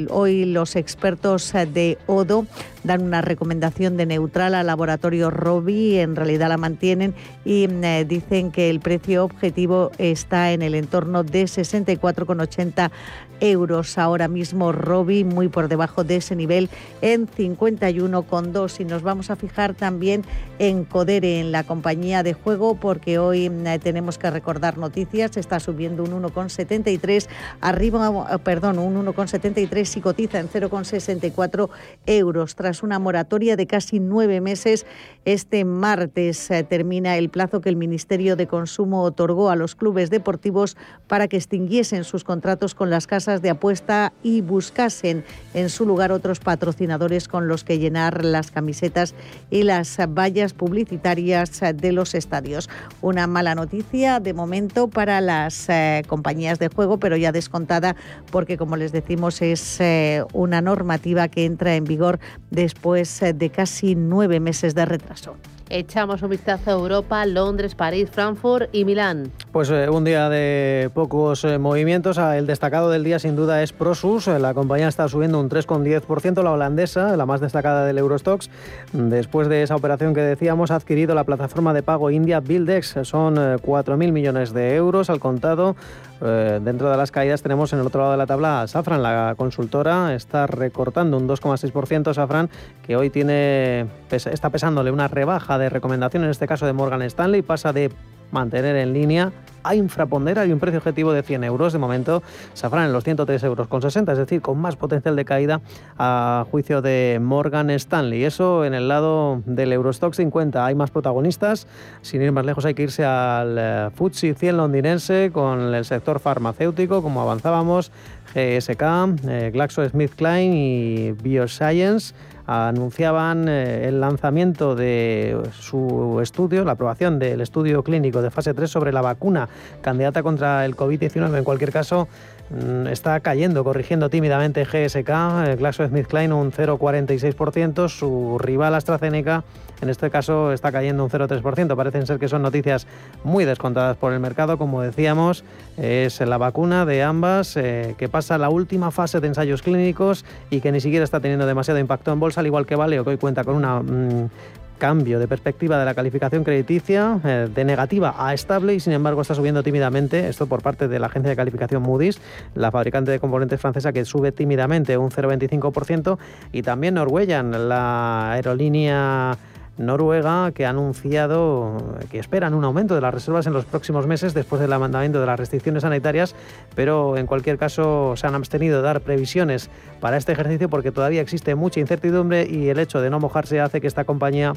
[0.10, 2.46] hoy los expertos de Odo
[2.86, 8.52] dan una recomendación de neutral al laboratorio Robi, en realidad la mantienen y eh, dicen
[8.52, 12.92] que el precio objetivo está en el entorno de 64,80
[13.40, 13.98] euros.
[13.98, 16.70] Ahora mismo Robi muy por debajo de ese nivel
[17.02, 20.24] en 51,2 y nos vamos a fijar también
[20.60, 25.60] en Codere, en la compañía de juego, porque hoy mm, tenemos que recordar noticias, está
[25.60, 27.28] subiendo un 1,73,
[27.62, 31.70] arriba, eh, perdón, un 1,73 y cotiza en 0,64
[32.06, 32.56] euros.
[32.56, 34.86] Tras una moratoria de casi nueve meses,
[35.26, 40.10] este martes eh, termina el plazo que el Ministerio de Consumo otorgó a los clubes
[40.10, 45.86] deportivos para que extinguiesen sus contratos con las casas de apuesta y buscasen en su
[45.86, 49.16] lugar otros patrocinadores con los que llenar las camisetas
[49.50, 52.70] y las vallas publicitarias de los estadios.
[53.02, 57.96] Una mala noticia de momento para las eh, compañías de juego, pero ya descontada
[58.32, 62.20] porque, como les decimos, es eh, una normativa que entra en vigor
[62.66, 65.38] después eh, de casi nueve meses de retraso.
[65.70, 69.32] Echamos un vistazo a Europa, Londres, París, Frankfurt y Milán.
[69.52, 72.20] Pues eh, un día de pocos eh, movimientos.
[72.20, 74.28] Ah, el destacado del día sin duda es Prosus.
[74.28, 76.44] La compañía está subiendo un 3,10%.
[76.44, 78.52] La holandesa, la más destacada del Eurostox,
[78.94, 83.00] después de esa operación que decíamos, ha adquirido la plataforma de pago India Buildex.
[83.02, 85.76] Son 4.000 eh, millones de euros al contado.
[86.20, 90.16] dentro de las caídas tenemos en el otro lado de la tabla Safran, la consultora,
[90.16, 92.50] está recortando un 2,6% Safran,
[92.86, 97.42] que hoy tiene está pesándole una rebaja de recomendación, en este caso de Morgan Stanley,
[97.42, 97.92] pasa de
[98.32, 99.32] mantener en línea
[99.64, 101.74] a infrapondera y un precio objetivo de 100 euros.
[101.74, 102.22] De momento,
[102.54, 105.62] Safran en los 103 euros con 60, es decir, con más potencial de caída
[105.98, 108.24] a juicio de Morgan Stanley.
[108.26, 110.64] Eso en el lado del Eurostock 50.
[110.64, 111.68] Hay más protagonistas.
[112.04, 116.20] Sin ir más lejos, hay que irse al eh, FTSE 100 londinense con el sector
[116.20, 117.92] farmacéutico, como avanzábamos,
[118.36, 118.82] GSK,
[119.28, 122.14] eh, GlaxoSmithKline y Bioscience
[122.48, 128.70] anunciaban eh, el lanzamiento de su estudio, la aprobación del estudio clínico de fase 3
[128.70, 129.50] sobre la vacuna
[129.82, 131.38] candidata contra el COVID-19.
[131.38, 132.08] En cualquier caso,
[132.50, 135.10] mm, está cayendo, corrigiendo tímidamente GSK,
[135.48, 139.44] eh, GlaxoSmithKline un 0,46%, su rival AstraZeneca
[139.82, 141.76] en este caso está cayendo un 0,3%.
[141.76, 142.88] Parecen ser que son noticias
[143.24, 145.44] muy descontadas por el mercado, como decíamos,
[145.78, 150.62] es la vacuna de ambas eh, que pasa la última fase de ensayos clínicos y
[150.62, 153.18] que ni siquiera está teniendo demasiado impacto en bolsa, al igual que Valeo, que hoy
[153.18, 154.30] cuenta con una mm,
[154.78, 159.22] cambio de perspectiva de la calificación crediticia eh, de negativa a estable y sin embargo
[159.22, 162.20] está subiendo tímidamente, esto por parte de la agencia de calificación Moody's,
[162.54, 166.18] la fabricante de componentes francesa que sube tímidamente un 0,25%
[166.52, 169.38] y también Norwegian, la aerolínea
[169.78, 171.78] Noruega, que ha anunciado
[172.10, 175.26] que esperan un aumento de las reservas en los próximos meses después del mandamiento de
[175.26, 176.36] las restricciones sanitarias,
[176.76, 181.22] pero en cualquier caso se han abstenido de dar previsiones para este ejercicio porque todavía
[181.22, 184.54] existe mucha incertidumbre y el hecho de no mojarse hace que esta compañía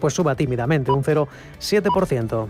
[0.00, 2.48] pues suba tímidamente un 0,7%.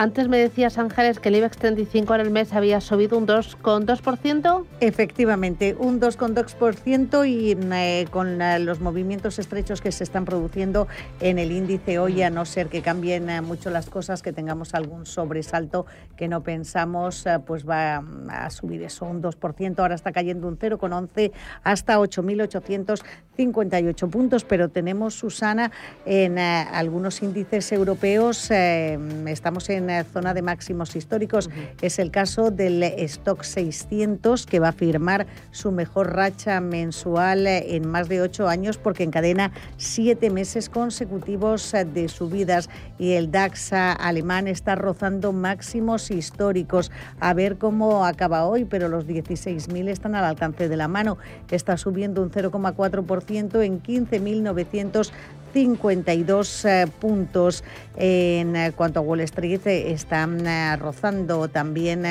[0.00, 4.64] Antes me decías, Ángeles, que el IBEX 35 en el mes había subido un 2,2%.
[4.78, 10.86] Efectivamente, un 2,2% y eh, con eh, los movimientos estrechos que se están produciendo
[11.18, 14.72] en el índice hoy, a no ser que cambien eh, mucho las cosas, que tengamos
[14.72, 15.84] algún sobresalto
[16.16, 19.80] que no pensamos, pues va mm, a subir eso un 2%.
[19.80, 21.32] Ahora está cayendo un 0,11
[21.64, 25.72] hasta 8.858 puntos, pero tenemos, Susana,
[26.06, 31.50] en algunos índices europeos, estamos en zona de máximos históricos.
[31.82, 37.88] Es el caso del Stock 600, que va a firmar su mejor racha mensual en
[37.88, 44.48] más de ocho años porque encadena siete meses consecutivos de subidas y el DAX alemán
[44.48, 46.90] está rozando máximos históricos.
[47.20, 51.18] A ver cómo acaba hoy, pero los 16.000 están al alcance de la mano.
[51.50, 55.10] Está subiendo un 0,4% en 15.900
[55.52, 57.64] 52 eh, puntos.
[57.96, 60.44] En eh, cuanto a Wall Street, eh, están
[60.78, 62.04] rozando también,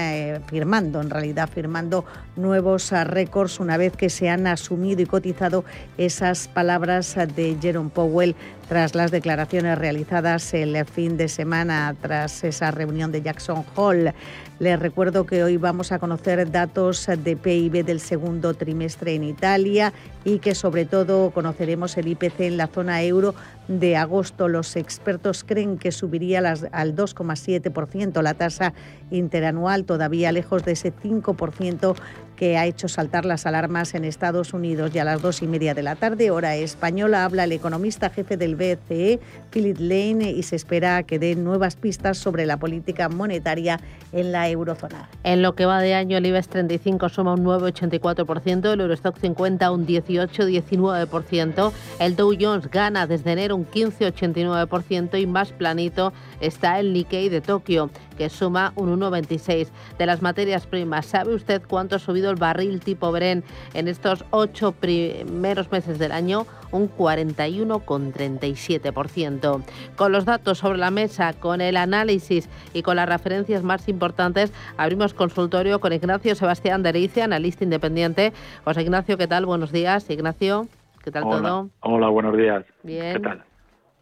[0.47, 2.03] firmando, en realidad firmando
[2.35, 5.63] nuevos récords una vez que se han asumido y cotizado
[5.97, 8.35] esas palabras de Jerome Powell
[8.67, 14.13] tras las declaraciones realizadas el fin de semana, tras esa reunión de Jackson Hole.
[14.59, 19.93] Les recuerdo que hoy vamos a conocer datos de PIB del segundo trimestre en Italia
[20.25, 23.35] y que sobre todo conoceremos el IPC en la zona euro
[23.67, 24.47] de agosto.
[24.47, 28.73] Los expertos creen que subiría al 2,7% la tasa
[29.11, 31.95] interanual, todavía lejos de ese 5%
[32.37, 34.91] que ha hecho saltar las alarmas en Estados Unidos.
[34.93, 38.37] Y a las dos y media de la tarde, hora española, habla el economista jefe
[38.37, 39.19] del BCE,
[39.51, 43.81] Philip Lane, y se espera que dé nuevas pistas sobre la política monetaria
[44.13, 45.09] en la eurozona.
[45.23, 49.71] En lo que va de año, el IBEX 35 suma un 9,84%, el Eurostock 50
[49.71, 56.93] un 18,19%, el Dow Jones gana desde enero un 15,89% y más planito está el
[56.93, 59.69] Nikkei de Tokio, que suma un 1,26%.
[59.97, 64.23] De las materias primas, ¿sabe usted cuánto ha subido el barril tipo Bren en estos
[64.31, 66.47] ocho primeros meses del año?
[66.71, 69.63] Un 41,37%.
[69.95, 74.51] Con los datos sobre la mesa, con el análisis y con las referencias más importantes,
[74.77, 78.33] abrimos consultorio con Ignacio Sebastián Dericia, analista independiente.
[78.65, 79.45] José Ignacio, ¿qué tal?
[79.45, 80.67] Buenos días, Ignacio.
[81.03, 81.69] ¿Qué tal todo?
[81.79, 82.65] Hola, buenos días.
[82.83, 83.13] Bien.
[83.13, 83.45] ¿Qué tal?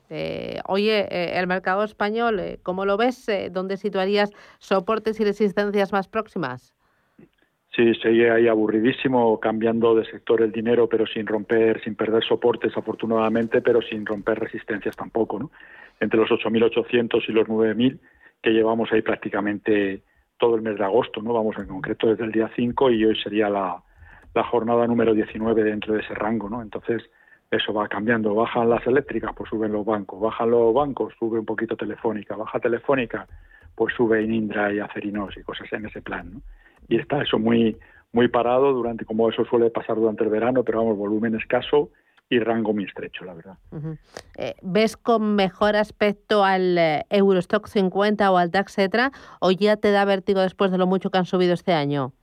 [0.10, 3.26] Eh, oye, eh, el mercado español, eh, ¿cómo lo ves?
[3.52, 6.75] ¿Dónde situarías soportes y resistencias más próximas?
[7.76, 12.76] Sí, sigue ahí aburridísimo, cambiando de sector el dinero, pero sin romper, sin perder soportes,
[12.78, 15.52] afortunadamente, pero sin romper resistencias tampoco, ¿no?
[16.00, 18.00] Entre los 8.800 y los 9.000
[18.42, 20.04] que llevamos ahí prácticamente
[20.38, 21.34] todo el mes de agosto, ¿no?
[21.34, 23.84] Vamos en concreto desde el día 5 y hoy sería la,
[24.34, 26.62] la jornada número 19 dentro de ese rango, ¿no?
[26.62, 27.04] Entonces,
[27.52, 28.36] eso va cambiando.
[28.36, 30.22] Bajan las eléctricas, pues suben los bancos.
[30.22, 32.36] Bajan los bancos, sube un poquito Telefónica.
[32.38, 33.28] Baja Telefónica,
[33.76, 36.36] pues sube Indra y Acerinos y cosas en ese plan.
[36.36, 36.42] ¿no?
[36.88, 37.78] Y está eso muy
[38.16, 41.90] muy parado durante, como eso suele pasar durante el verano, pero vamos, volumen escaso
[42.30, 43.58] y rango muy estrecho, la verdad.
[44.38, 49.76] Eh, ¿Ves con mejor aspecto al eh, Eurostock 50 o al DAX, etcétera, o ya
[49.76, 52.14] te da vértigo después de lo mucho que han subido este año?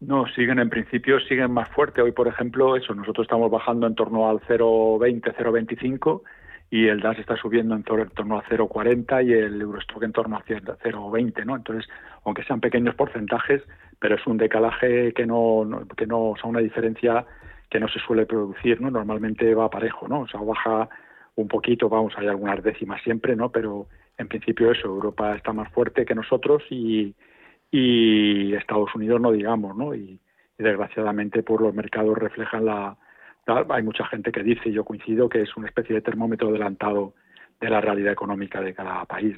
[0.00, 2.02] No, siguen en principio, siguen más fuerte.
[2.02, 6.22] Hoy, por ejemplo, eso, nosotros estamos bajando en torno al 0,20, 0,25
[6.70, 10.44] y el DAS está subiendo en torno a 0,40 y el Eurostock en torno a
[10.44, 11.56] 0,20, ¿no?
[11.56, 11.88] Entonces,
[12.24, 13.62] aunque sean pequeños porcentajes,
[14.00, 17.24] pero es un decalaje que no, que no, o sea, una diferencia
[17.70, 18.90] que no se suele producir, ¿no?
[18.90, 20.20] Normalmente va parejo, ¿no?
[20.20, 20.88] O sea, baja
[21.36, 23.50] un poquito, vamos, hay algunas décimas siempre, ¿no?
[23.50, 23.86] Pero
[24.18, 27.14] en principio eso, Europa está más fuerte que nosotros y,
[27.70, 29.94] y Estados Unidos no digamos, ¿no?
[29.94, 30.20] Y,
[30.58, 32.96] desgraciadamente por pues, los mercados reflejan la,
[33.46, 37.14] hay mucha gente que dice, y yo coincido, que es una especie de termómetro adelantado
[37.60, 39.36] de la realidad económica de cada país.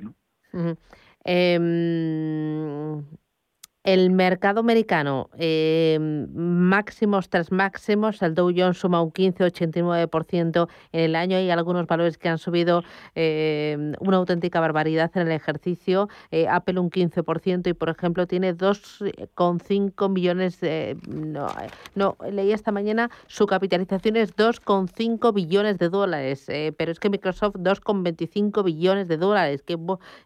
[3.85, 11.15] El mercado americano, eh, máximos tras máximos, el Dow Jones suma un 15,89% en el
[11.15, 11.37] año.
[11.37, 12.83] Hay algunos valores que han subido
[13.15, 16.09] eh, una auténtica barbaridad en el ejercicio.
[16.33, 20.99] Eh, Apple un 15% y, por ejemplo, tiene 2,5 millones de...
[21.07, 21.47] No,
[21.95, 27.55] no, leí esta mañana, su capitalización es 2,5 billones de dólares, pero es que Microsoft
[27.57, 29.79] 2,25 billones de dólares, que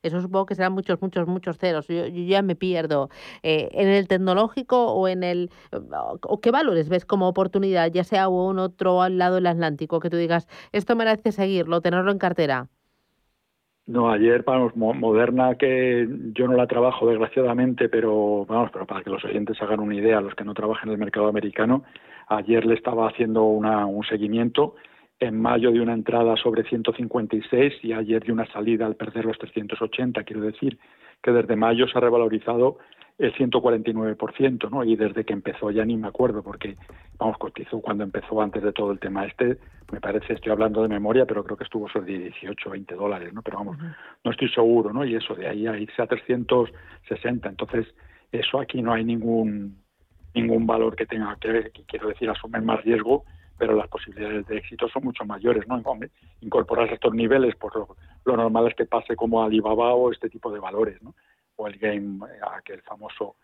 [0.02, 1.86] eso supongo que serán muchos, muchos, muchos ceros.
[1.86, 3.10] Yo, yo ya me pierdo.
[3.42, 5.50] Eh, en el tecnológico o en el
[6.22, 10.10] o qué valores ves como oportunidad, ya sea un otro al lado del Atlántico, que
[10.10, 12.68] tú digas, esto merece seguirlo, tenerlo en cartera.
[13.84, 19.10] No, ayer, vamos, Moderna, que yo no la trabajo desgraciadamente, pero vamos, pero para que
[19.10, 21.82] los oyentes hagan una idea, los que no trabajan en el mercado americano,
[22.28, 24.76] ayer le estaba haciendo una, un seguimiento
[25.18, 29.38] en mayo de una entrada sobre 156 y ayer de una salida al perder los
[29.38, 30.22] 380.
[30.22, 30.78] Quiero decir
[31.20, 32.78] que desde mayo se ha revalorizado
[33.22, 34.84] el 149%, ¿no?
[34.84, 36.76] Y desde que empezó ya ni me acuerdo, porque,
[37.18, 39.58] vamos, cotizó cuando empezó antes de todo el tema este,
[39.92, 43.42] me parece, estoy hablando de memoria, pero creo que estuvo sobre 18, 20 dólares, ¿no?
[43.42, 43.78] Pero vamos,
[44.24, 45.04] no estoy seguro, ¿no?
[45.04, 47.86] Y eso, de ahí a irse a 360, entonces,
[48.32, 49.80] eso aquí no hay ningún
[50.34, 53.24] ningún valor que tenga que ver, quiero decir, asumir más riesgo,
[53.58, 55.80] pero las posibilidades de éxito son mucho mayores, ¿no?
[56.40, 60.50] Incorporar estos niveles, pues lo, lo normal es que pase como Alibaba o este tipo
[60.50, 61.14] de valores, ¿no?
[61.56, 63.36] O el game, eh, aquel famoso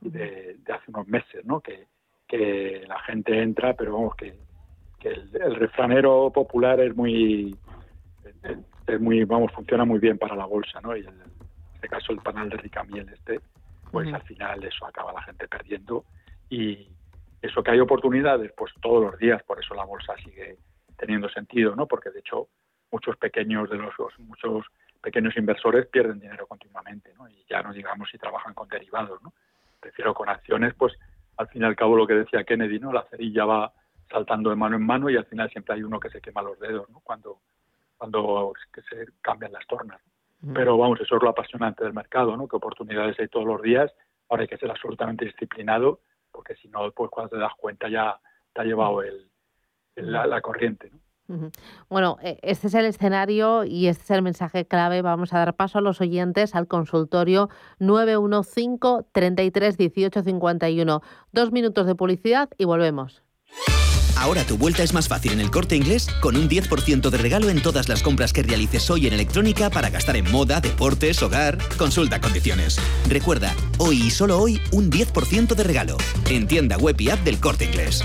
[0.00, 1.60] de, hace unos meses, ¿no?
[1.60, 1.86] Que,
[2.26, 4.36] que la gente entra, pero vamos, que,
[4.98, 7.56] que el, refranero popular es muy,
[8.86, 10.96] es muy, vamos, funciona muy bien para la bolsa, ¿no?
[10.96, 11.14] Y en
[11.74, 13.40] este caso el panal de Ricamiel este,
[13.90, 16.04] pues al final eso acaba la gente perdiendo
[16.48, 16.88] y
[17.42, 20.56] eso que hay oportunidades, pues todos los días, por eso la bolsa sigue
[20.96, 21.86] teniendo sentido, ¿no?
[21.86, 22.48] Porque de hecho
[22.90, 24.66] muchos pequeños de los muchos
[25.02, 27.28] pequeños inversores pierden dinero continuamente, ¿no?
[27.28, 29.32] Y ya no digamos si trabajan con derivados, ¿no?
[29.80, 30.94] Prefiero con acciones, pues
[31.36, 32.92] al fin y al cabo lo que decía Kennedy, ¿no?
[32.92, 33.72] La cerilla va
[34.10, 36.58] saltando de mano en mano y al final siempre hay uno que se quema los
[36.60, 37.00] dedos, ¿no?
[37.00, 37.40] Cuando,
[37.98, 38.52] cuando
[38.88, 40.00] se cambian las tornas.
[40.54, 42.48] Pero vamos, eso es lo apasionante del mercado, ¿no?
[42.48, 43.92] Que oportunidades hay todos los días.
[44.28, 46.00] Ahora hay que ser absolutamente disciplinado,
[46.32, 48.18] porque si no, pues cuando te das cuenta ya
[48.52, 49.30] te ha llevado el,
[49.94, 50.98] la, la corriente, ¿no?
[51.88, 55.02] Bueno, e, este es el escenario y este es el mensaje clave.
[55.02, 61.02] Vamos a dar paso a los oyentes al consultorio 915 33 18 51.
[61.32, 63.22] Dos minutos de publicidad y volvemos.
[64.22, 67.48] Ahora tu vuelta es más fácil en el corte inglés con un 10% de regalo
[67.48, 71.58] en todas las compras que realices hoy en electrónica para gastar en moda, deportes, hogar.
[71.76, 72.78] Consulta condiciones.
[73.08, 75.96] Recuerda, hoy y solo hoy, un 10% de regalo.
[76.30, 78.04] En tienda web y app del corte inglés.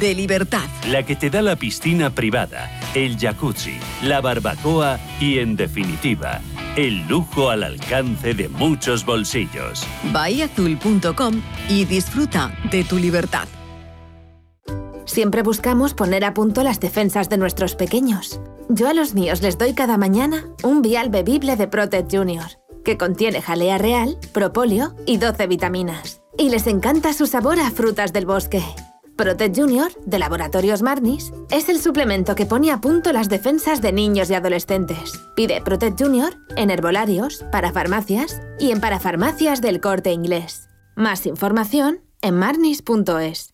[0.00, 0.68] de libertad.
[0.88, 6.40] La que te da la piscina privada, el jacuzzi, la barbacoa y, en definitiva,
[6.76, 9.86] el lujo al alcance de muchos bolsillos.
[10.12, 13.46] Bahiazul.com y disfruta de tu libertad.
[15.06, 18.40] Siempre buscamos poner a punto las defensas de nuestros pequeños.
[18.68, 22.46] Yo a los míos les doy cada mañana un vial bebible de Protect Junior,
[22.84, 28.12] que contiene jalea real, propóleo y 12 vitaminas Y les encanta su sabor a frutas
[28.12, 28.62] del bosque.
[29.16, 33.92] Protect Junior, de Laboratorios Marnis, es el suplemento que pone a punto las defensas de
[33.92, 35.12] niños y adolescentes.
[35.36, 40.68] Pide Protect Junior en herbolarios, para farmacias y en parafarmacias del corte inglés.
[40.96, 43.53] Más información en marnis.es.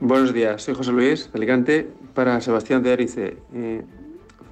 [0.00, 3.36] Buenos días, soy José Luis, de Alicante, para Sebastián de Erice.
[3.52, 3.84] Eh,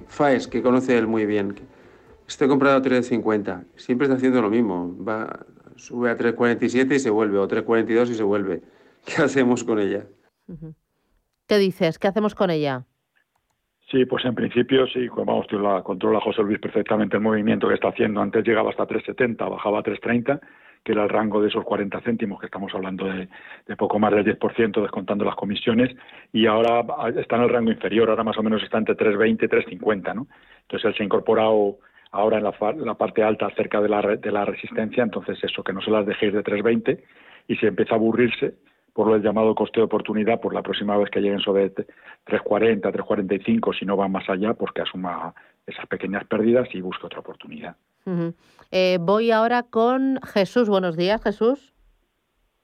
[0.05, 1.55] FAES, que conoce él muy bien.
[2.27, 3.63] Estoy comprado a 3.50.
[3.77, 4.95] Siempre está haciendo lo mismo.
[5.03, 5.47] Va
[5.77, 8.61] sube a 3.47 y se vuelve, o 3.42 y se vuelve.
[9.05, 10.05] ¿Qué hacemos con ella?
[11.47, 11.97] ¿Qué dices?
[11.99, 12.85] ¿Qué hacemos con ella?
[13.89, 17.87] Sí, pues en principio sí, vamos, la controla José Luis perfectamente el movimiento que está
[17.87, 18.21] haciendo.
[18.21, 20.41] Antes llegaba hasta 3.70, bajaba a 3.30,
[20.83, 23.29] que era el rango de esos 40 céntimos, que estamos hablando de,
[23.77, 25.95] poco más del 10% descontando las comisiones,
[26.33, 26.83] y ahora
[27.15, 30.27] está en el rango inferior, ahora más o menos está entre 3.20 y 3.50, ¿no?
[30.63, 31.77] Entonces él se ha incorporado
[32.11, 35.81] ahora en la, parte alta cerca de la, de la resistencia, entonces eso, que no
[35.81, 37.03] se las dejéis de 320
[37.47, 38.55] y si empieza a aburrirse
[38.93, 43.73] por lo llamado coste de oportunidad, por la próxima vez que lleguen sobre 340, 345,
[43.73, 45.35] si no van más allá, pues que asuma
[45.67, 47.75] esas pequeñas pérdidas y busque otra oportunidad.
[48.71, 50.67] Eh, voy ahora con Jesús.
[50.67, 51.75] Buenos días, Jesús.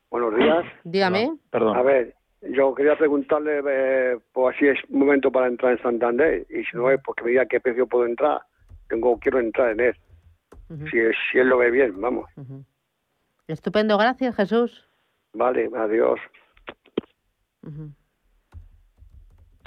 [0.10, 0.66] Buenos días.
[0.84, 1.38] Dígame.
[1.52, 1.78] Perdón.
[1.78, 6.64] A ver, yo quería preguntarle, eh, pues si es momento para entrar en Santander, y
[6.64, 8.42] si no es, porque me diga qué precio puedo entrar
[8.94, 9.96] tengo quiero entrar en él.
[10.92, 10.98] si,
[11.32, 12.30] si él lo ve bien, vamos.
[13.48, 14.88] Estupendo, gracias Jesús.
[15.34, 16.20] Vale, adiós.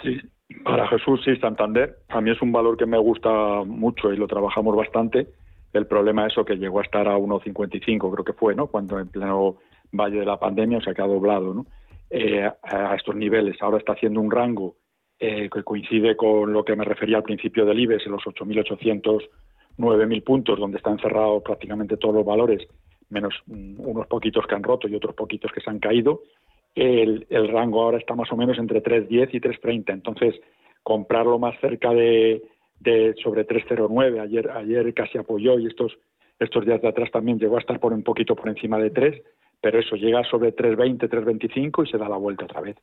[0.02, 0.20] Sí,
[0.64, 1.98] para Jesús sí, Santander.
[2.08, 5.26] A mí es un valor que me gusta mucho y lo trabajamos bastante.
[5.72, 8.68] El problema es eso que llegó a estar a 1,55, creo que fue, ¿no?
[8.68, 9.56] Cuando en pleno
[9.92, 11.66] valle de la pandemia, o sea, que ha doblado, ¿no?
[12.10, 13.60] Eh, a estos niveles.
[13.60, 14.76] Ahora está haciendo un rango
[15.18, 19.28] eh, que coincide con lo que me refería al principio del IBEX, en los 8.800,
[19.78, 22.66] 9.000 puntos, donde están cerrados prácticamente todos los valores,
[23.08, 26.22] menos mm, unos poquitos que han roto y otros poquitos que se han caído.
[26.74, 29.94] El, rango ahora está más o menos entre 3.10 y 3.30.
[29.94, 30.34] Entonces,
[30.82, 32.42] comprarlo más cerca de,
[33.22, 35.96] sobre 3.09, ayer, ayer casi apoyó y estos,
[36.38, 39.22] estos días de atrás también llegó a estar por un poquito por encima de 3,
[39.62, 42.76] pero eso llega sobre 3.20, 3.25 y se da la vuelta otra vez.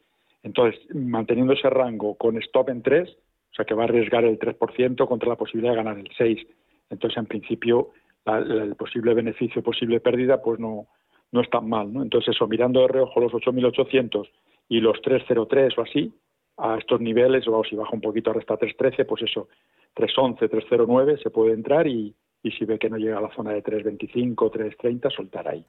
[0.44, 4.38] Entonces, manteniendo ese rango con stop en 3, o sea que va a arriesgar el
[4.38, 6.46] 3% contra la posibilidad de ganar el 6.
[6.89, 7.91] Entonces, en principio,
[8.26, 10.88] el posible beneficio, posible pérdida, pues no,
[11.32, 11.91] no es tan mal.
[11.91, 12.04] ¿no?
[12.04, 14.30] Entonces, eso, mirando de reojo los 8.800
[14.70, 16.14] y los 3.03 o así,
[16.58, 19.48] a estos niveles, o si baja un poquito hasta 3.13, pues eso,
[19.96, 22.14] 3.11, 3.09 se puede entrar y,
[22.44, 25.66] y si ve que no llega a la zona de 3.25, 3.30, soltar ahí.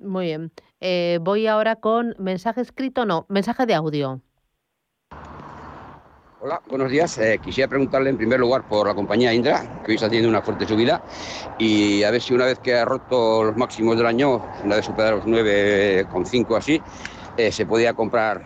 [0.00, 0.52] Muy bien.
[0.80, 4.20] Eh, voy ahora con mensaje escrito, no, mensaje de audio.
[6.42, 7.18] Hola, buenos días.
[7.18, 10.40] Eh, quisiera preguntarle en primer lugar por la compañía Indra, que hoy está teniendo una
[10.40, 11.02] fuerte subida,
[11.58, 14.86] y a ver si una vez que ha roto los máximos del año, una vez
[14.86, 16.80] superar los 9,5 así,
[17.36, 18.42] eh, se podía comprar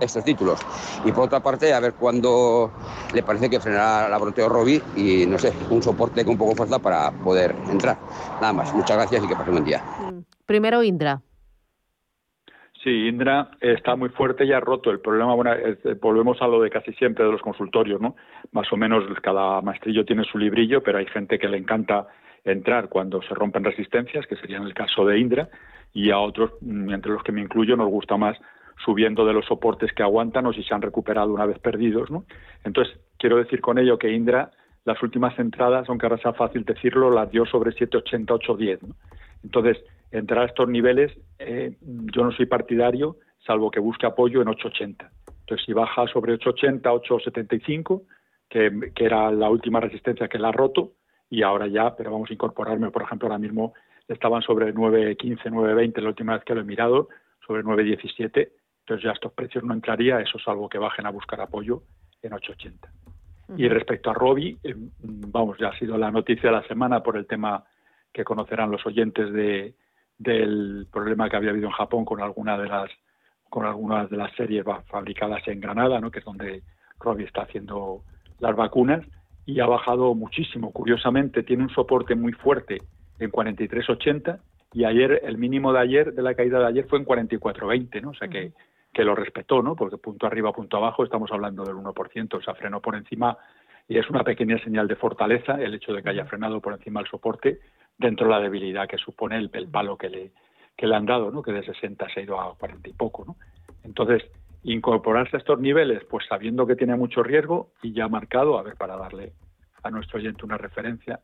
[0.00, 0.58] estos títulos.
[1.04, 2.72] Y por otra parte, a ver cuándo
[3.14, 6.80] le parece que frenará la broteo Robbie y no sé, un soporte con poco fuerza
[6.80, 7.96] para poder entrar.
[8.40, 9.82] Nada más, muchas gracias y que pase un buen día.
[10.46, 11.20] Primero Indra.
[12.82, 14.92] Sí, Indra está muy fuerte y ha roto.
[14.92, 18.14] El problema, bueno, eh, volvemos a lo de casi siempre de los consultorios, ¿no?
[18.52, 22.06] Más o menos cada maestrillo tiene su librillo, pero hay gente que le encanta
[22.44, 25.48] entrar cuando se rompen resistencias, que sería en el caso de Indra,
[25.92, 28.38] y a otros, mm, entre los que me incluyo, nos gusta más
[28.84, 32.24] subiendo de los soportes que aguantan o si se han recuperado una vez perdidos, ¿no?
[32.62, 34.52] Entonces, quiero decir con ello que Indra,
[34.84, 38.94] las últimas entradas, aunque ahora sea fácil decirlo, las dio sobre 7,80, 8,10, ¿no?
[39.42, 39.82] Entonces,
[40.18, 45.10] entrar a estos niveles, eh, yo no soy partidario, salvo que busque apoyo en 880.
[45.40, 48.02] Entonces, si baja sobre 880, 875,
[48.48, 50.92] que, que era la última resistencia que la ha roto,
[51.30, 53.74] y ahora ya, pero vamos a incorporarme, por ejemplo, ahora mismo
[54.08, 57.08] estaban sobre 915, 920 la última vez que lo he mirado,
[57.46, 61.82] sobre 917, entonces ya estos precios no entraría, eso salvo que bajen a buscar apoyo
[62.22, 62.88] en 880.
[63.56, 67.16] Y respecto a Robi, eh, vamos, ya ha sido la noticia de la semana por
[67.16, 67.64] el tema
[68.12, 69.74] que conocerán los oyentes de,
[70.18, 72.90] del problema que había habido en Japón con alguna de las
[73.48, 76.10] con algunas de las series fabricadas en Granada, ¿no?
[76.10, 76.62] que es donde
[76.98, 78.02] Robbie está haciendo
[78.40, 79.06] las vacunas
[79.46, 80.72] y ha bajado muchísimo.
[80.72, 82.82] Curiosamente tiene un soporte muy fuerte
[83.20, 84.40] en 43.80
[84.72, 88.10] y ayer el mínimo de ayer de la caída de ayer fue en 44.20, ¿no?
[88.10, 88.52] O sea que
[88.96, 89.76] que lo respetó, ¿no?
[89.76, 93.36] Porque punto arriba, punto abajo, estamos hablando del 1%, o sea, frenó por encima
[93.86, 97.00] y es una pequeña señal de fortaleza el hecho de que haya frenado por encima
[97.00, 97.60] el soporte
[97.98, 100.32] dentro de la debilidad que supone el, palo que le,
[100.76, 101.42] que le han dado, ¿no?
[101.42, 103.24] que de 60 se ha ido a 40 y poco.
[103.24, 103.36] ¿no?
[103.84, 104.22] Entonces,
[104.62, 108.74] incorporarse a estos niveles, pues sabiendo que tiene mucho riesgo y ya marcado, a ver,
[108.74, 109.32] para darle
[109.82, 111.20] a nuestro oyente una referencia.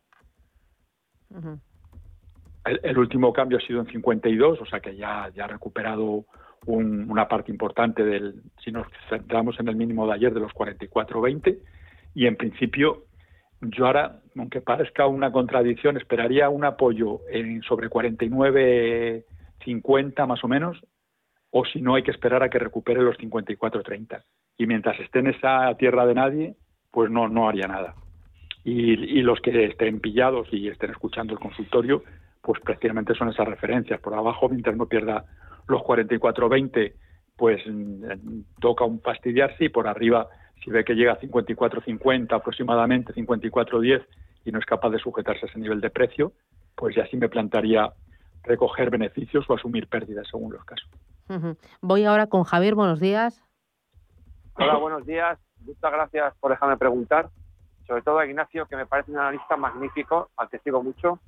[2.65, 6.25] el, último cambio ha sido en 52, o sea que ya, ya ha recuperado
[6.67, 11.59] una parte importante del, si nos centramos en el mínimo de ayer, de los 44.20,
[12.15, 13.07] y en principio
[13.63, 20.85] yo ahora, aunque parezca una contradicción, esperaría un apoyo en sobre 49.50 más o menos,
[21.51, 24.25] o si no hay que esperar a que recupere los 54.30.
[24.59, 26.57] Y mientras esté en esa tierra de nadie,
[26.91, 27.95] pues no, no haría nada.
[28.65, 32.03] Y, los que estén pillados y estén escuchando el consultorio,
[32.41, 34.01] pues prácticamente son esas referencias.
[34.01, 35.25] Por abajo, mientras no pierda
[35.69, 36.95] los 44.20,
[37.37, 40.29] pues mm, toca un fastidiarse y por arriba
[40.63, 44.05] si ve que llega a 54.50 aproximadamente, 54.10
[44.45, 46.33] y no es capaz de sujetarse a ese nivel de precio,
[46.75, 47.93] pues ya sí me plantaría
[48.43, 50.89] recoger beneficios o asumir pérdidas según los casos.
[51.81, 53.43] Voy ahora con Javier, buenos días.
[54.55, 55.39] Hola, buenos días.
[55.61, 57.31] Muchas gracias por dejarme preguntar.
[57.87, 61.21] Sobre todo a Ignacio, que me parece un analista magnífico, al que sigo mucho.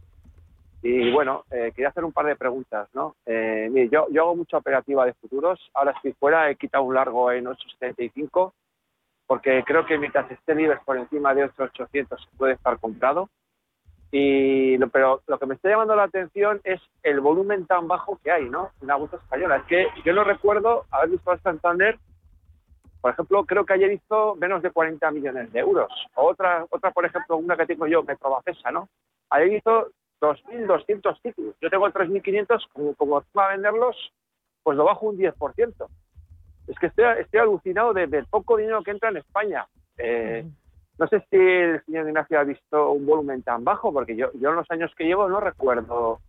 [0.82, 3.16] Y bueno, eh, quería hacer un par de preguntas, ¿no?
[3.24, 5.58] Eh, mire, yo, yo hago mucha operativa de futuros.
[5.72, 8.52] Ahora estoy fuera, he quitado un largo en 875
[9.26, 13.28] porque creo que mientras esté niveles por encima de 800 puede estar comprado.
[14.10, 18.30] Y pero lo que me está llamando la atención es el volumen tan bajo que
[18.30, 18.70] hay, ¿no?
[18.80, 19.56] En la bolsa española.
[19.56, 21.98] Es que yo no recuerdo haber visto a Santander,
[23.00, 25.90] por ejemplo, creo que ayer hizo menos de 40 millones de euros.
[26.14, 28.88] O otra, otra por ejemplo, una que tengo yo, Metrobacesa, ¿no?
[29.30, 29.88] Ayer hizo
[30.20, 31.54] 2.200 títulos.
[31.60, 33.96] Yo tengo 3.500, como, como a venderlos,
[34.62, 35.88] pues lo bajo un 10%
[36.66, 39.66] es que estoy, estoy alucinado de, del poco dinero que entra en España.
[39.98, 40.44] Eh,
[40.98, 44.50] no sé si el señor Ignacio ha visto un volumen tan bajo, porque yo, yo
[44.50, 46.20] en los años que llevo no recuerdo.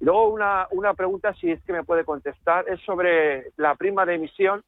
[0.00, 4.04] Y luego una, una pregunta, si es que me puede contestar, es sobre la prima
[4.04, 4.62] de emisión.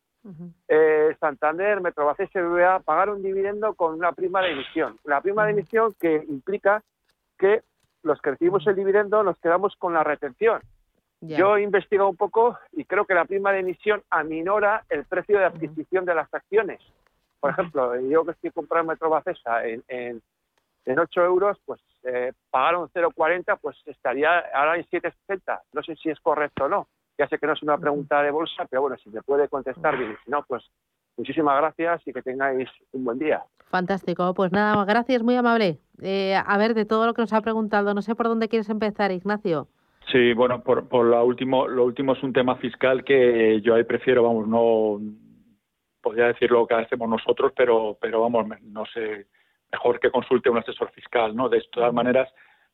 [0.69, 4.99] eh, Santander, Metrobacés, SBA pagar un dividendo con una prima de emisión.
[5.05, 6.83] La prima de emisión que implica
[7.39, 7.63] que
[8.03, 10.61] los que recibimos el dividendo nos quedamos con la retención.
[11.21, 15.39] Yo he investigado un poco y creo que la prima de emisión aminora el precio
[15.39, 16.81] de adquisición de las acciones.
[17.41, 20.23] Por ejemplo, yo que estoy comprando Metrobacesa en, en,
[20.87, 25.61] en 8 euros, pues eh, pagaron 0,40, pues estaría ahora en 7,60.
[25.73, 26.89] No sé si es correcto o no.
[27.19, 29.99] Ya sé que no es una pregunta de bolsa, pero bueno, si me puede contestar
[29.99, 30.17] bien.
[30.25, 30.65] Si no, pues
[31.19, 33.43] muchísimas gracias y que tengáis un buen día.
[33.67, 34.33] Fantástico.
[34.33, 35.79] Pues nada, gracias, muy amable.
[36.01, 38.71] Eh, a ver, de todo lo que nos ha preguntado, no sé por dónde quieres
[38.71, 39.69] empezar, Ignacio.
[40.11, 43.85] Sí, bueno, por, por lo último, lo último es un tema fiscal que yo ahí
[43.85, 44.99] prefiero, vamos, no
[46.01, 49.27] podría decir lo que hacemos nosotros, pero, pero vamos, no sé,
[49.71, 51.49] mejor que consulte un asesor fiscal, ¿no?
[51.49, 52.29] De todas maneras,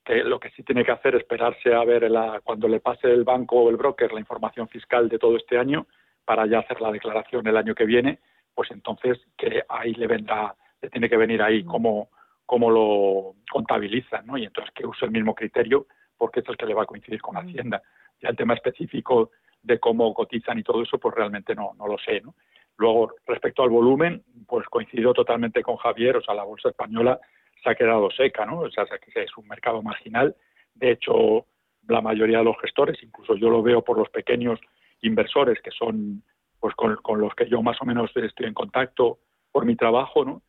[0.04, 3.08] que lo que sí tiene que hacer es esperarse a ver la, cuando le pase
[3.12, 5.86] el banco o el broker la información fiscal de todo este año
[6.24, 8.20] para ya hacer la declaración el año que viene,
[8.54, 12.08] pues entonces que ahí le vendrá, le tiene que venir ahí cómo,
[12.46, 14.38] cómo lo contabilizan, ¿no?
[14.38, 15.86] Y entonces que use el mismo criterio
[16.16, 17.82] porque es el que le va a coincidir con Hacienda.
[18.20, 19.30] Ya el tema específico
[19.62, 22.34] de cómo cotizan y todo eso, pues realmente no, no lo sé, ¿no?
[22.78, 27.18] Luego, respecto al volumen, pues coincido totalmente con Javier, o sea, la bolsa española
[27.62, 28.60] se ha quedado seca, ¿no?
[28.60, 30.36] O sea, que es un mercado marginal.
[30.74, 31.46] De hecho,
[31.88, 34.60] la mayoría de los gestores, incluso yo lo veo por los pequeños
[35.00, 36.22] inversores que son
[36.60, 39.18] pues con, los que yo más o menos estoy en contacto
[39.52, 40.42] por mi trabajo, ¿no?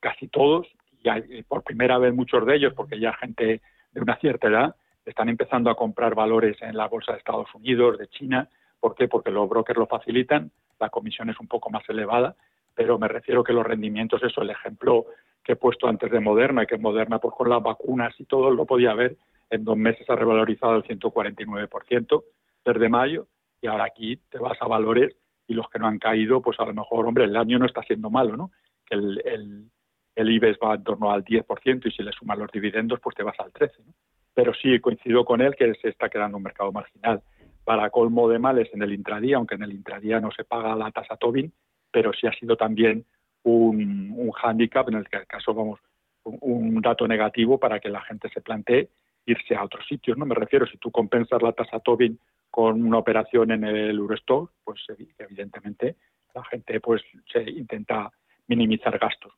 [0.00, 0.66] casi todos,
[1.02, 3.60] y por primera vez muchos de ellos, porque ya gente
[3.92, 7.98] de una cierta edad, están empezando a comprar valores en la bolsa de Estados Unidos,
[7.98, 8.48] de China.
[8.80, 9.08] ¿Por qué?
[9.08, 12.36] Porque los brokers lo facilitan, la comisión es un poco más elevada,
[12.74, 15.06] pero me refiero que los rendimientos, eso, el ejemplo
[15.42, 18.64] que he puesto antes de Moderna, que Moderna pues con las vacunas y todo lo
[18.64, 19.16] podía ver,
[19.50, 22.24] en dos meses ha revalorizado el 149%
[22.64, 23.26] desde mayo
[23.60, 25.14] y ahora aquí te vas a valores
[25.46, 27.82] y los que no han caído, pues a lo mejor, hombre, el año no está
[27.82, 28.50] siendo malo, ¿no?
[28.86, 29.70] Que el, el,
[30.14, 33.22] el IBEX va en torno al 10% y si le suman los dividendos, pues te
[33.22, 33.70] vas al 13%.
[33.86, 33.92] ¿no?
[34.34, 37.22] Pero sí coincido con él que se está quedando un mercado marginal.
[37.64, 40.90] Para colmo de males en el intradía, aunque en el intradía no se paga la
[40.90, 41.52] tasa Tobin,
[41.90, 43.04] pero sí ha sido también
[43.44, 45.80] un, un hándicap, en el caso, vamos,
[46.24, 48.88] un, dato negativo para que la gente se plantee
[49.26, 50.18] irse a otros sitios.
[50.18, 52.18] No me refiero, si tú compensas la tasa Tobin
[52.50, 54.80] con una operación en el Eurostock, pues
[55.18, 55.96] evidentemente
[56.34, 57.02] la gente pues
[57.32, 58.10] se intenta
[58.48, 59.32] minimizar gastos.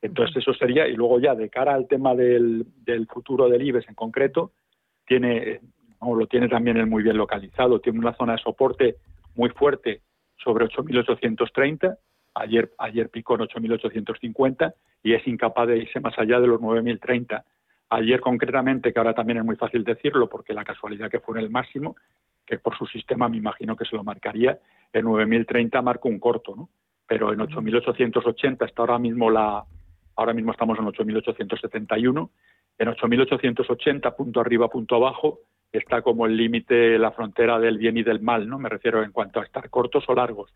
[0.00, 2.66] Entonces eso sería, y luego ya de cara al tema del,
[3.12, 4.52] futuro del IBEX en concreto,
[5.06, 5.60] tiene,
[6.00, 8.96] lo tiene también él muy bien localizado, tiene una zona de soporte
[9.34, 10.02] muy fuerte
[10.36, 11.98] sobre 8.830,
[12.34, 17.42] ayer, ayer picó en 8.850 y es incapaz de irse más allá de los 9.030.
[17.90, 21.44] Ayer concretamente, que ahora también es muy fácil decirlo porque la casualidad que fue en
[21.44, 21.96] el máximo,
[22.46, 24.58] que por su sistema me imagino que se lo marcaría,
[24.92, 26.68] en 9.030 marcó un corto, ¿no?
[27.06, 29.64] Pero en 8.880 está ahora mismo la,
[30.18, 32.28] ahora mismo estamos en 8.871,
[32.78, 35.38] en 8.880, punto arriba, punto abajo,
[35.70, 38.58] está como el límite, la frontera del bien y del mal, ¿no?
[38.58, 40.52] Me refiero en cuanto a estar cortos o largos.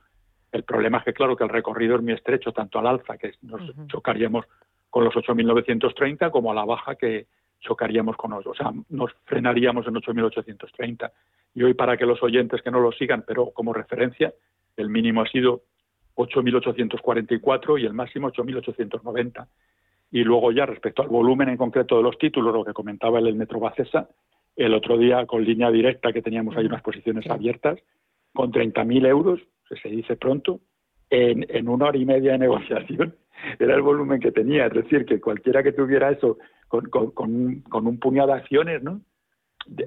[0.51, 3.35] El problema es que, claro, que el recorrido es muy estrecho, tanto al alza, que
[3.43, 4.47] nos chocaríamos
[4.91, 7.27] con los 8.930, como a la baja, que
[7.61, 11.13] chocaríamos con los, o sea, nos frenaríamos en 8.830.
[11.55, 14.35] Y hoy, para que los oyentes que no lo sigan, pero como referencia,
[14.77, 15.63] el mínimo ha sido
[16.17, 19.47] 8.844 y el máximo 8.890.
[20.11, 23.35] Y luego ya respecto al volumen en concreto de los títulos, lo que comentaba el
[23.35, 24.09] Metro Bacesa,
[24.57, 27.79] el otro día con línea directa que teníamos ahí unas posiciones abiertas,
[28.35, 30.61] con 30.000 euros, que se dice pronto,
[31.09, 33.15] en, en una hora y media de negociación,
[33.59, 34.67] era el volumen que tenía.
[34.67, 36.39] Es decir, que cualquiera que tuviera eso
[36.69, 39.01] con, con, con, un, puñado de acciones, ¿no?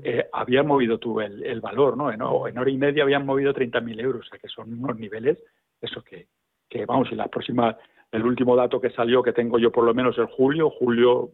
[0.04, 2.12] Eh, había movido tú el, el valor, ¿no?
[2.12, 5.38] En, en, hora y media habían movido 30.000 euros, o sea que son unos niveles
[5.86, 6.28] eso que,
[6.70, 7.78] que vamos, y la próxima,
[8.12, 11.32] el último dato que salió, que tengo yo por lo menos el julio, julio,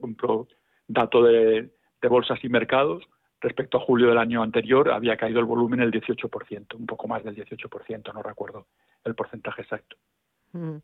[0.88, 1.72] dato de,
[2.10, 3.04] bolsas y mercados,
[3.40, 7.24] respecto a julio del año anterior había caído el volumen el 18%, un poco más
[7.24, 8.68] del 18%, no recuerdo
[9.04, 9.96] el porcentaje exacto.
[10.54, 10.78] Mm.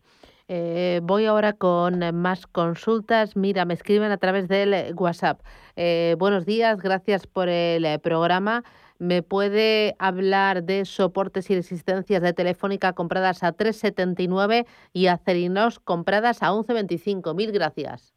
[0.47, 3.36] Eh, voy ahora con más consultas.
[3.36, 5.41] Mira, me escriben a través del WhatsApp.
[5.76, 8.63] Eh, buenos días, gracias por el programa.
[8.99, 16.41] ¿Me puede hablar de soportes y resistencias de Telefónica compradas a 3,79 y Acerinos compradas
[16.41, 17.35] a 11,25?
[17.35, 18.13] Mil gracias.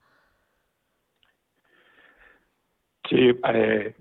[3.08, 3.94] Sí, eh,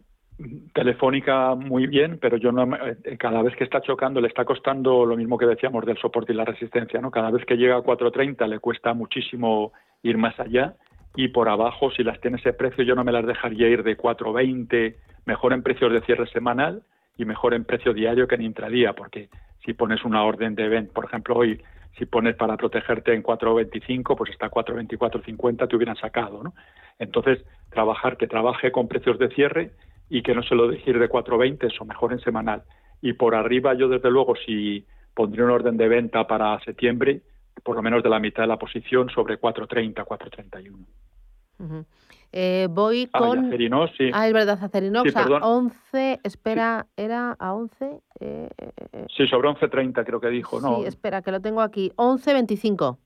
[0.74, 5.06] Telefónica muy bien, pero yo no, eh, cada vez que está chocando le está costando
[5.06, 7.12] lo mismo que decíamos del soporte y la resistencia, ¿no?
[7.12, 9.74] Cada vez que llega a 4.30 le cuesta muchísimo
[10.04, 10.76] ir más allá
[11.16, 13.98] y por abajo, si las tiene ese precio, yo no me las dejaría ir de
[13.98, 14.96] 4.20
[15.26, 16.84] mejor en precios de cierre semanal
[17.18, 19.30] y mejor en precio diario que en intradía, porque
[19.66, 21.62] si pones una orden de venta, por ejemplo, hoy,
[21.98, 26.54] si pones para protegerte en 4.25, pues está 4.24.50 te hubieran sacado, ¿no?
[26.98, 29.72] Entonces, trabajar, que trabaje con precios de cierre
[30.10, 32.64] y que no se lo deje ir de 4.20, eso mejor en semanal.
[33.02, 37.22] Y por arriba, yo desde luego, si pondría un orden de venta para septiembre,
[37.64, 41.86] por lo menos de la mitad de la posición sobre 4.30, 4.31.
[42.32, 43.46] Eh, voy ah, con.
[43.46, 44.12] Acerinox, sí.
[44.14, 46.20] Ah, es verdad, Acerinox a 11.
[46.24, 48.02] Espera, ¿era a 11?
[48.20, 50.78] Eh, eh, sí, sobre 11.30 creo que dijo, ¿no?
[50.78, 51.92] Sí, espera, que lo tengo aquí.
[51.96, 52.98] 11.25.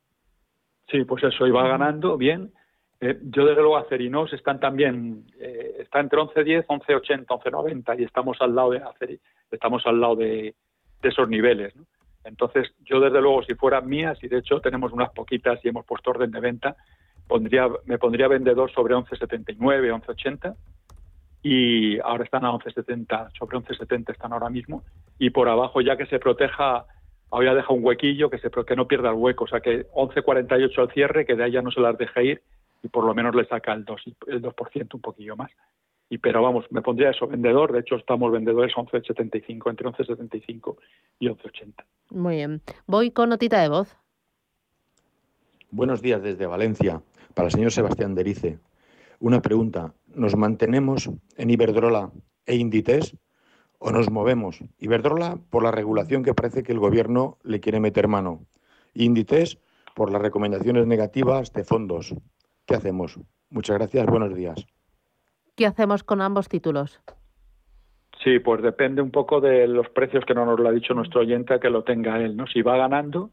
[0.91, 2.51] Sí, pues eso, iba ganando bien.
[2.99, 5.25] yo, desde luego, Acerinox están también.
[5.79, 8.81] está entre 11.10, 11.80, 11.90 y estamos al lado de
[9.51, 10.55] estamos al lado de,
[11.01, 11.85] de esos niveles, ¿no?
[12.23, 15.85] Entonces, yo desde luego, si fueran mías, y de hecho tenemos unas poquitas y hemos
[15.85, 16.75] puesto orden de venta,
[17.27, 20.55] pondría, me pondría vendedor sobre 11.79, 11.80
[21.43, 24.83] y ahora están a 11.70, sobre 11.70 están ahora mismo
[25.19, 26.85] y por abajo ya que se proteja,
[27.29, 30.77] ahora deja un huequillo que, se, que no pierda el hueco, o sea que 11.48
[30.79, 32.41] al cierre, que de ahí ya no se las deje ir
[32.81, 34.53] y por lo menos le saca el 2%, el 2
[34.93, 35.51] un poquillo más.
[36.09, 40.75] Y, pero vamos, me pondría eso, vendedor, de hecho estamos vendedores 11.75, entre 11.75
[41.19, 41.73] y 11.80.
[42.11, 43.97] Muy bien, voy con notita de voz.
[45.71, 47.01] Buenos días desde Valencia.
[47.33, 48.59] Para el señor Sebastián Derice,
[49.19, 49.93] una pregunta.
[50.13, 52.11] ¿Nos mantenemos en Iberdrola
[52.45, 53.15] e Inditex
[53.79, 54.59] o nos movemos.
[54.79, 58.45] Iberdrola por la regulación que parece que el gobierno le quiere meter mano.
[58.93, 59.57] Inditex
[59.93, 62.15] por las recomendaciones negativas de fondos.
[62.65, 63.19] ¿Qué hacemos?
[63.49, 64.65] Muchas gracias, buenos días.
[65.55, 66.99] ¿Qué hacemos con ambos títulos?
[68.23, 71.21] Sí, pues depende un poco de los precios que no nos lo ha dicho nuestro
[71.21, 72.47] oyente que lo tenga él, ¿no?
[72.47, 73.31] Si va ganando,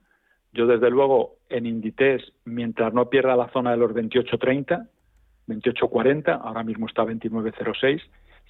[0.53, 4.89] yo desde luego en Inditex, mientras no pierda la zona de los 28.30,
[5.47, 8.03] 28.40, ahora mismo está 29.06,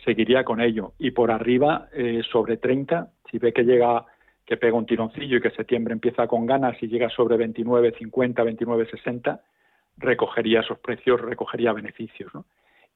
[0.05, 0.95] seguiría con ello.
[0.99, 4.07] Y por arriba, eh, sobre 30, si ve que llega,
[4.47, 9.41] que pega un tironcillo y que septiembre empieza con ganas y llega sobre 29.50, 29.60,
[9.99, 12.47] recogería esos precios, recogería beneficios, ¿no?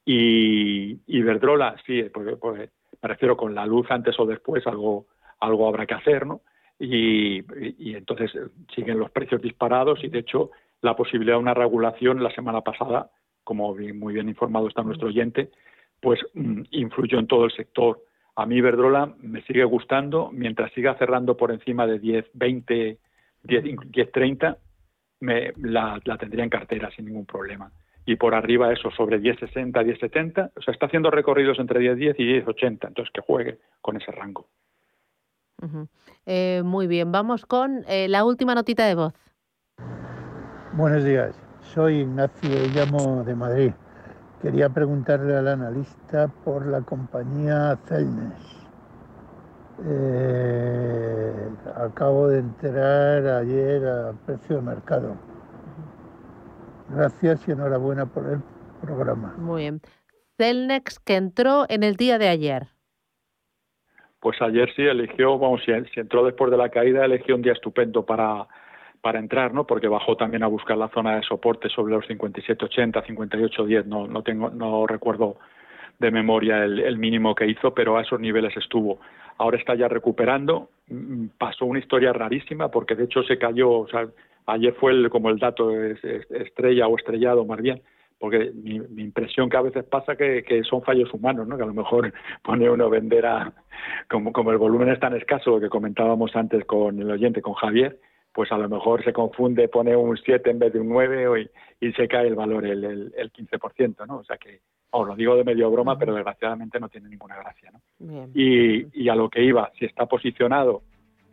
[0.05, 2.69] Y Iberdrola, sí, pues, pues
[3.01, 5.07] me refiero con la luz antes o después, algo,
[5.39, 6.41] algo habrá que hacer, ¿no?
[6.77, 7.43] Y,
[7.95, 10.51] entonces eh, siguen los precios disparados y de hecho
[10.81, 13.09] la posibilidad de una regulación la semana pasada,
[13.43, 15.49] como muy bien informado está nuestro oyente,
[16.01, 18.03] pues mm, influyó en todo el sector.
[18.35, 22.97] A mí Iberdrola me sigue gustando, mientras siga cerrando por encima de 10, 20,
[23.43, 24.57] 10, 10 30,
[25.21, 27.71] me, la, la tendría en cartera sin ningún problema
[28.05, 32.41] y por arriba eso, sobre 10.60, 10.70, o sea, está haciendo recorridos entre 10.10 y
[32.41, 34.47] 10.80, entonces que juegue con ese rango.
[36.25, 39.13] eh, muy bien, vamos con eh, la última notita de voz.
[40.73, 43.71] Buenos días, soy Ignacio y llamo de Madrid.
[44.41, 48.67] Quería preguntarle al analista por la compañía Celnes.
[49.87, 55.34] Eh, acabo de enterar ayer a precio de mercado
[56.89, 58.39] Gracias y enhorabuena por el
[58.81, 59.33] programa.
[59.37, 59.81] Muy bien.
[60.37, 62.67] Celnex que entró en el día de ayer.
[64.19, 68.05] Pues ayer sí eligió, vamos, si, entró después de la caída, eligió un día estupendo
[68.05, 68.47] para,
[69.01, 69.65] para entrar, ¿no?
[69.67, 74.23] Porque bajó también a buscar la zona de soporte sobre los 57.80, 58.10, no, no
[74.23, 75.37] tengo, no recuerdo
[75.99, 78.99] de memoria el, el, mínimo que hizo, pero a esos niveles estuvo.
[79.37, 80.69] Ahora está ya recuperando.
[80.87, 84.07] Mm, pasó una historia rarísima porque de hecho se cayó, o sea,
[84.45, 87.81] ayer fue el, como el dato estrella o estrellado más bien,
[88.19, 91.57] porque mi, impresión que a veces pasa que, que son fallos humanos, ¿no?
[91.57, 93.53] que a lo mejor pone uno vender a,
[94.09, 97.53] como, como el volumen es tan escaso, lo que comentábamos antes con el oyente, con
[97.53, 97.99] Javier,
[98.33, 101.87] pues a lo mejor se confunde, pone un 7 en vez de un 9 y,
[101.87, 104.17] y se cae el valor, el, el, el 15%, ¿no?
[104.17, 104.59] O sea que,
[104.91, 108.29] os lo digo de medio broma, pero desgraciadamente no tiene ninguna gracia, ¿no?
[108.33, 110.83] Y, y, a lo que iba, si está posicionado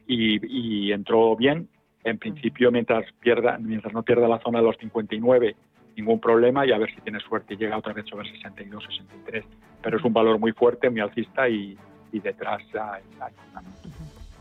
[0.06, 1.68] y, y entró bien,
[2.04, 5.56] en principio, mientras, pierda, mientras no pierda la zona de los 59,
[5.96, 9.44] ningún problema y a ver si tiene suerte y llega otra vez sobre 62, 63.
[9.82, 11.76] Pero es un valor muy fuerte, muy alcista y,
[12.12, 13.32] y detrás hay, hay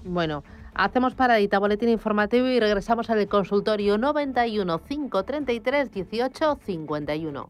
[0.04, 0.44] Bueno,
[0.74, 7.50] hacemos paradita, boletín informativo y regresamos al consultorio 91 533 18 51.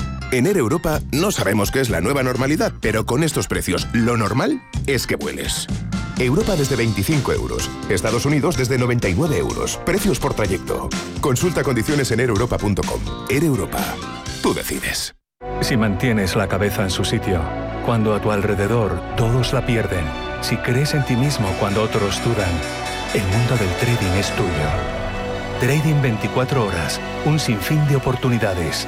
[0.31, 4.15] En Air Europa no sabemos qué es la nueva normalidad, pero con estos precios, lo
[4.15, 5.67] normal es que vueles.
[6.19, 7.69] Europa desde 25 euros.
[7.89, 9.77] Estados Unidos desde 99 euros.
[9.85, 10.89] Precios por trayecto.
[11.19, 13.01] Consulta condiciones en aereuropa.com.
[13.29, 13.83] Air Europa.
[14.41, 15.15] Tú decides.
[15.59, 17.41] Si mantienes la cabeza en su sitio,
[17.85, 20.05] cuando a tu alrededor todos la pierden,
[20.39, 22.51] si crees en ti mismo cuando otros dudan,
[23.13, 25.01] el mundo del trading es tuyo.
[25.59, 28.87] Trading 24 horas, un sinfín de oportunidades.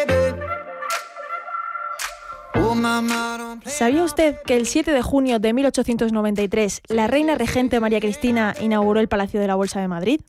[3.65, 8.99] ¿Sabía usted que el 7 de junio de 1893 la reina regente María Cristina inauguró
[8.99, 10.21] el Palacio de la Bolsa de Madrid?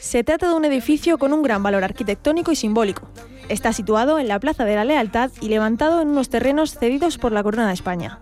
[0.00, 3.08] Se trata de un edificio con un gran valor arquitectónico y simbólico.
[3.48, 7.32] Está situado en la Plaza de la Lealtad y levantado en unos terrenos cedidos por
[7.32, 8.20] la Corona de España.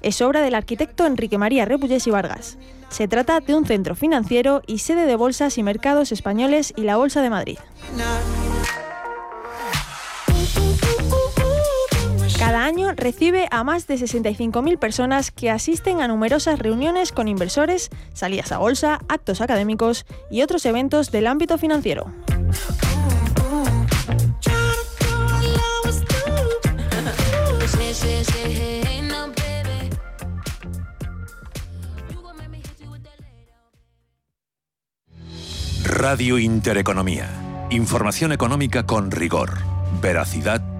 [0.00, 2.56] Es obra del arquitecto Enrique María Repullés y Vargas.
[2.88, 6.96] Se trata de un centro financiero y sede de bolsas y mercados españoles y la
[6.96, 7.58] Bolsa de Madrid.
[12.50, 17.90] Cada año recibe a más de 65.000 personas que asisten a numerosas reuniones con inversores,
[18.12, 22.12] salidas a bolsa, actos académicos y otros eventos del ámbito financiero.
[35.84, 37.30] Radio Intereconomía.
[37.70, 39.58] Información económica con rigor,
[40.02, 40.79] veracidad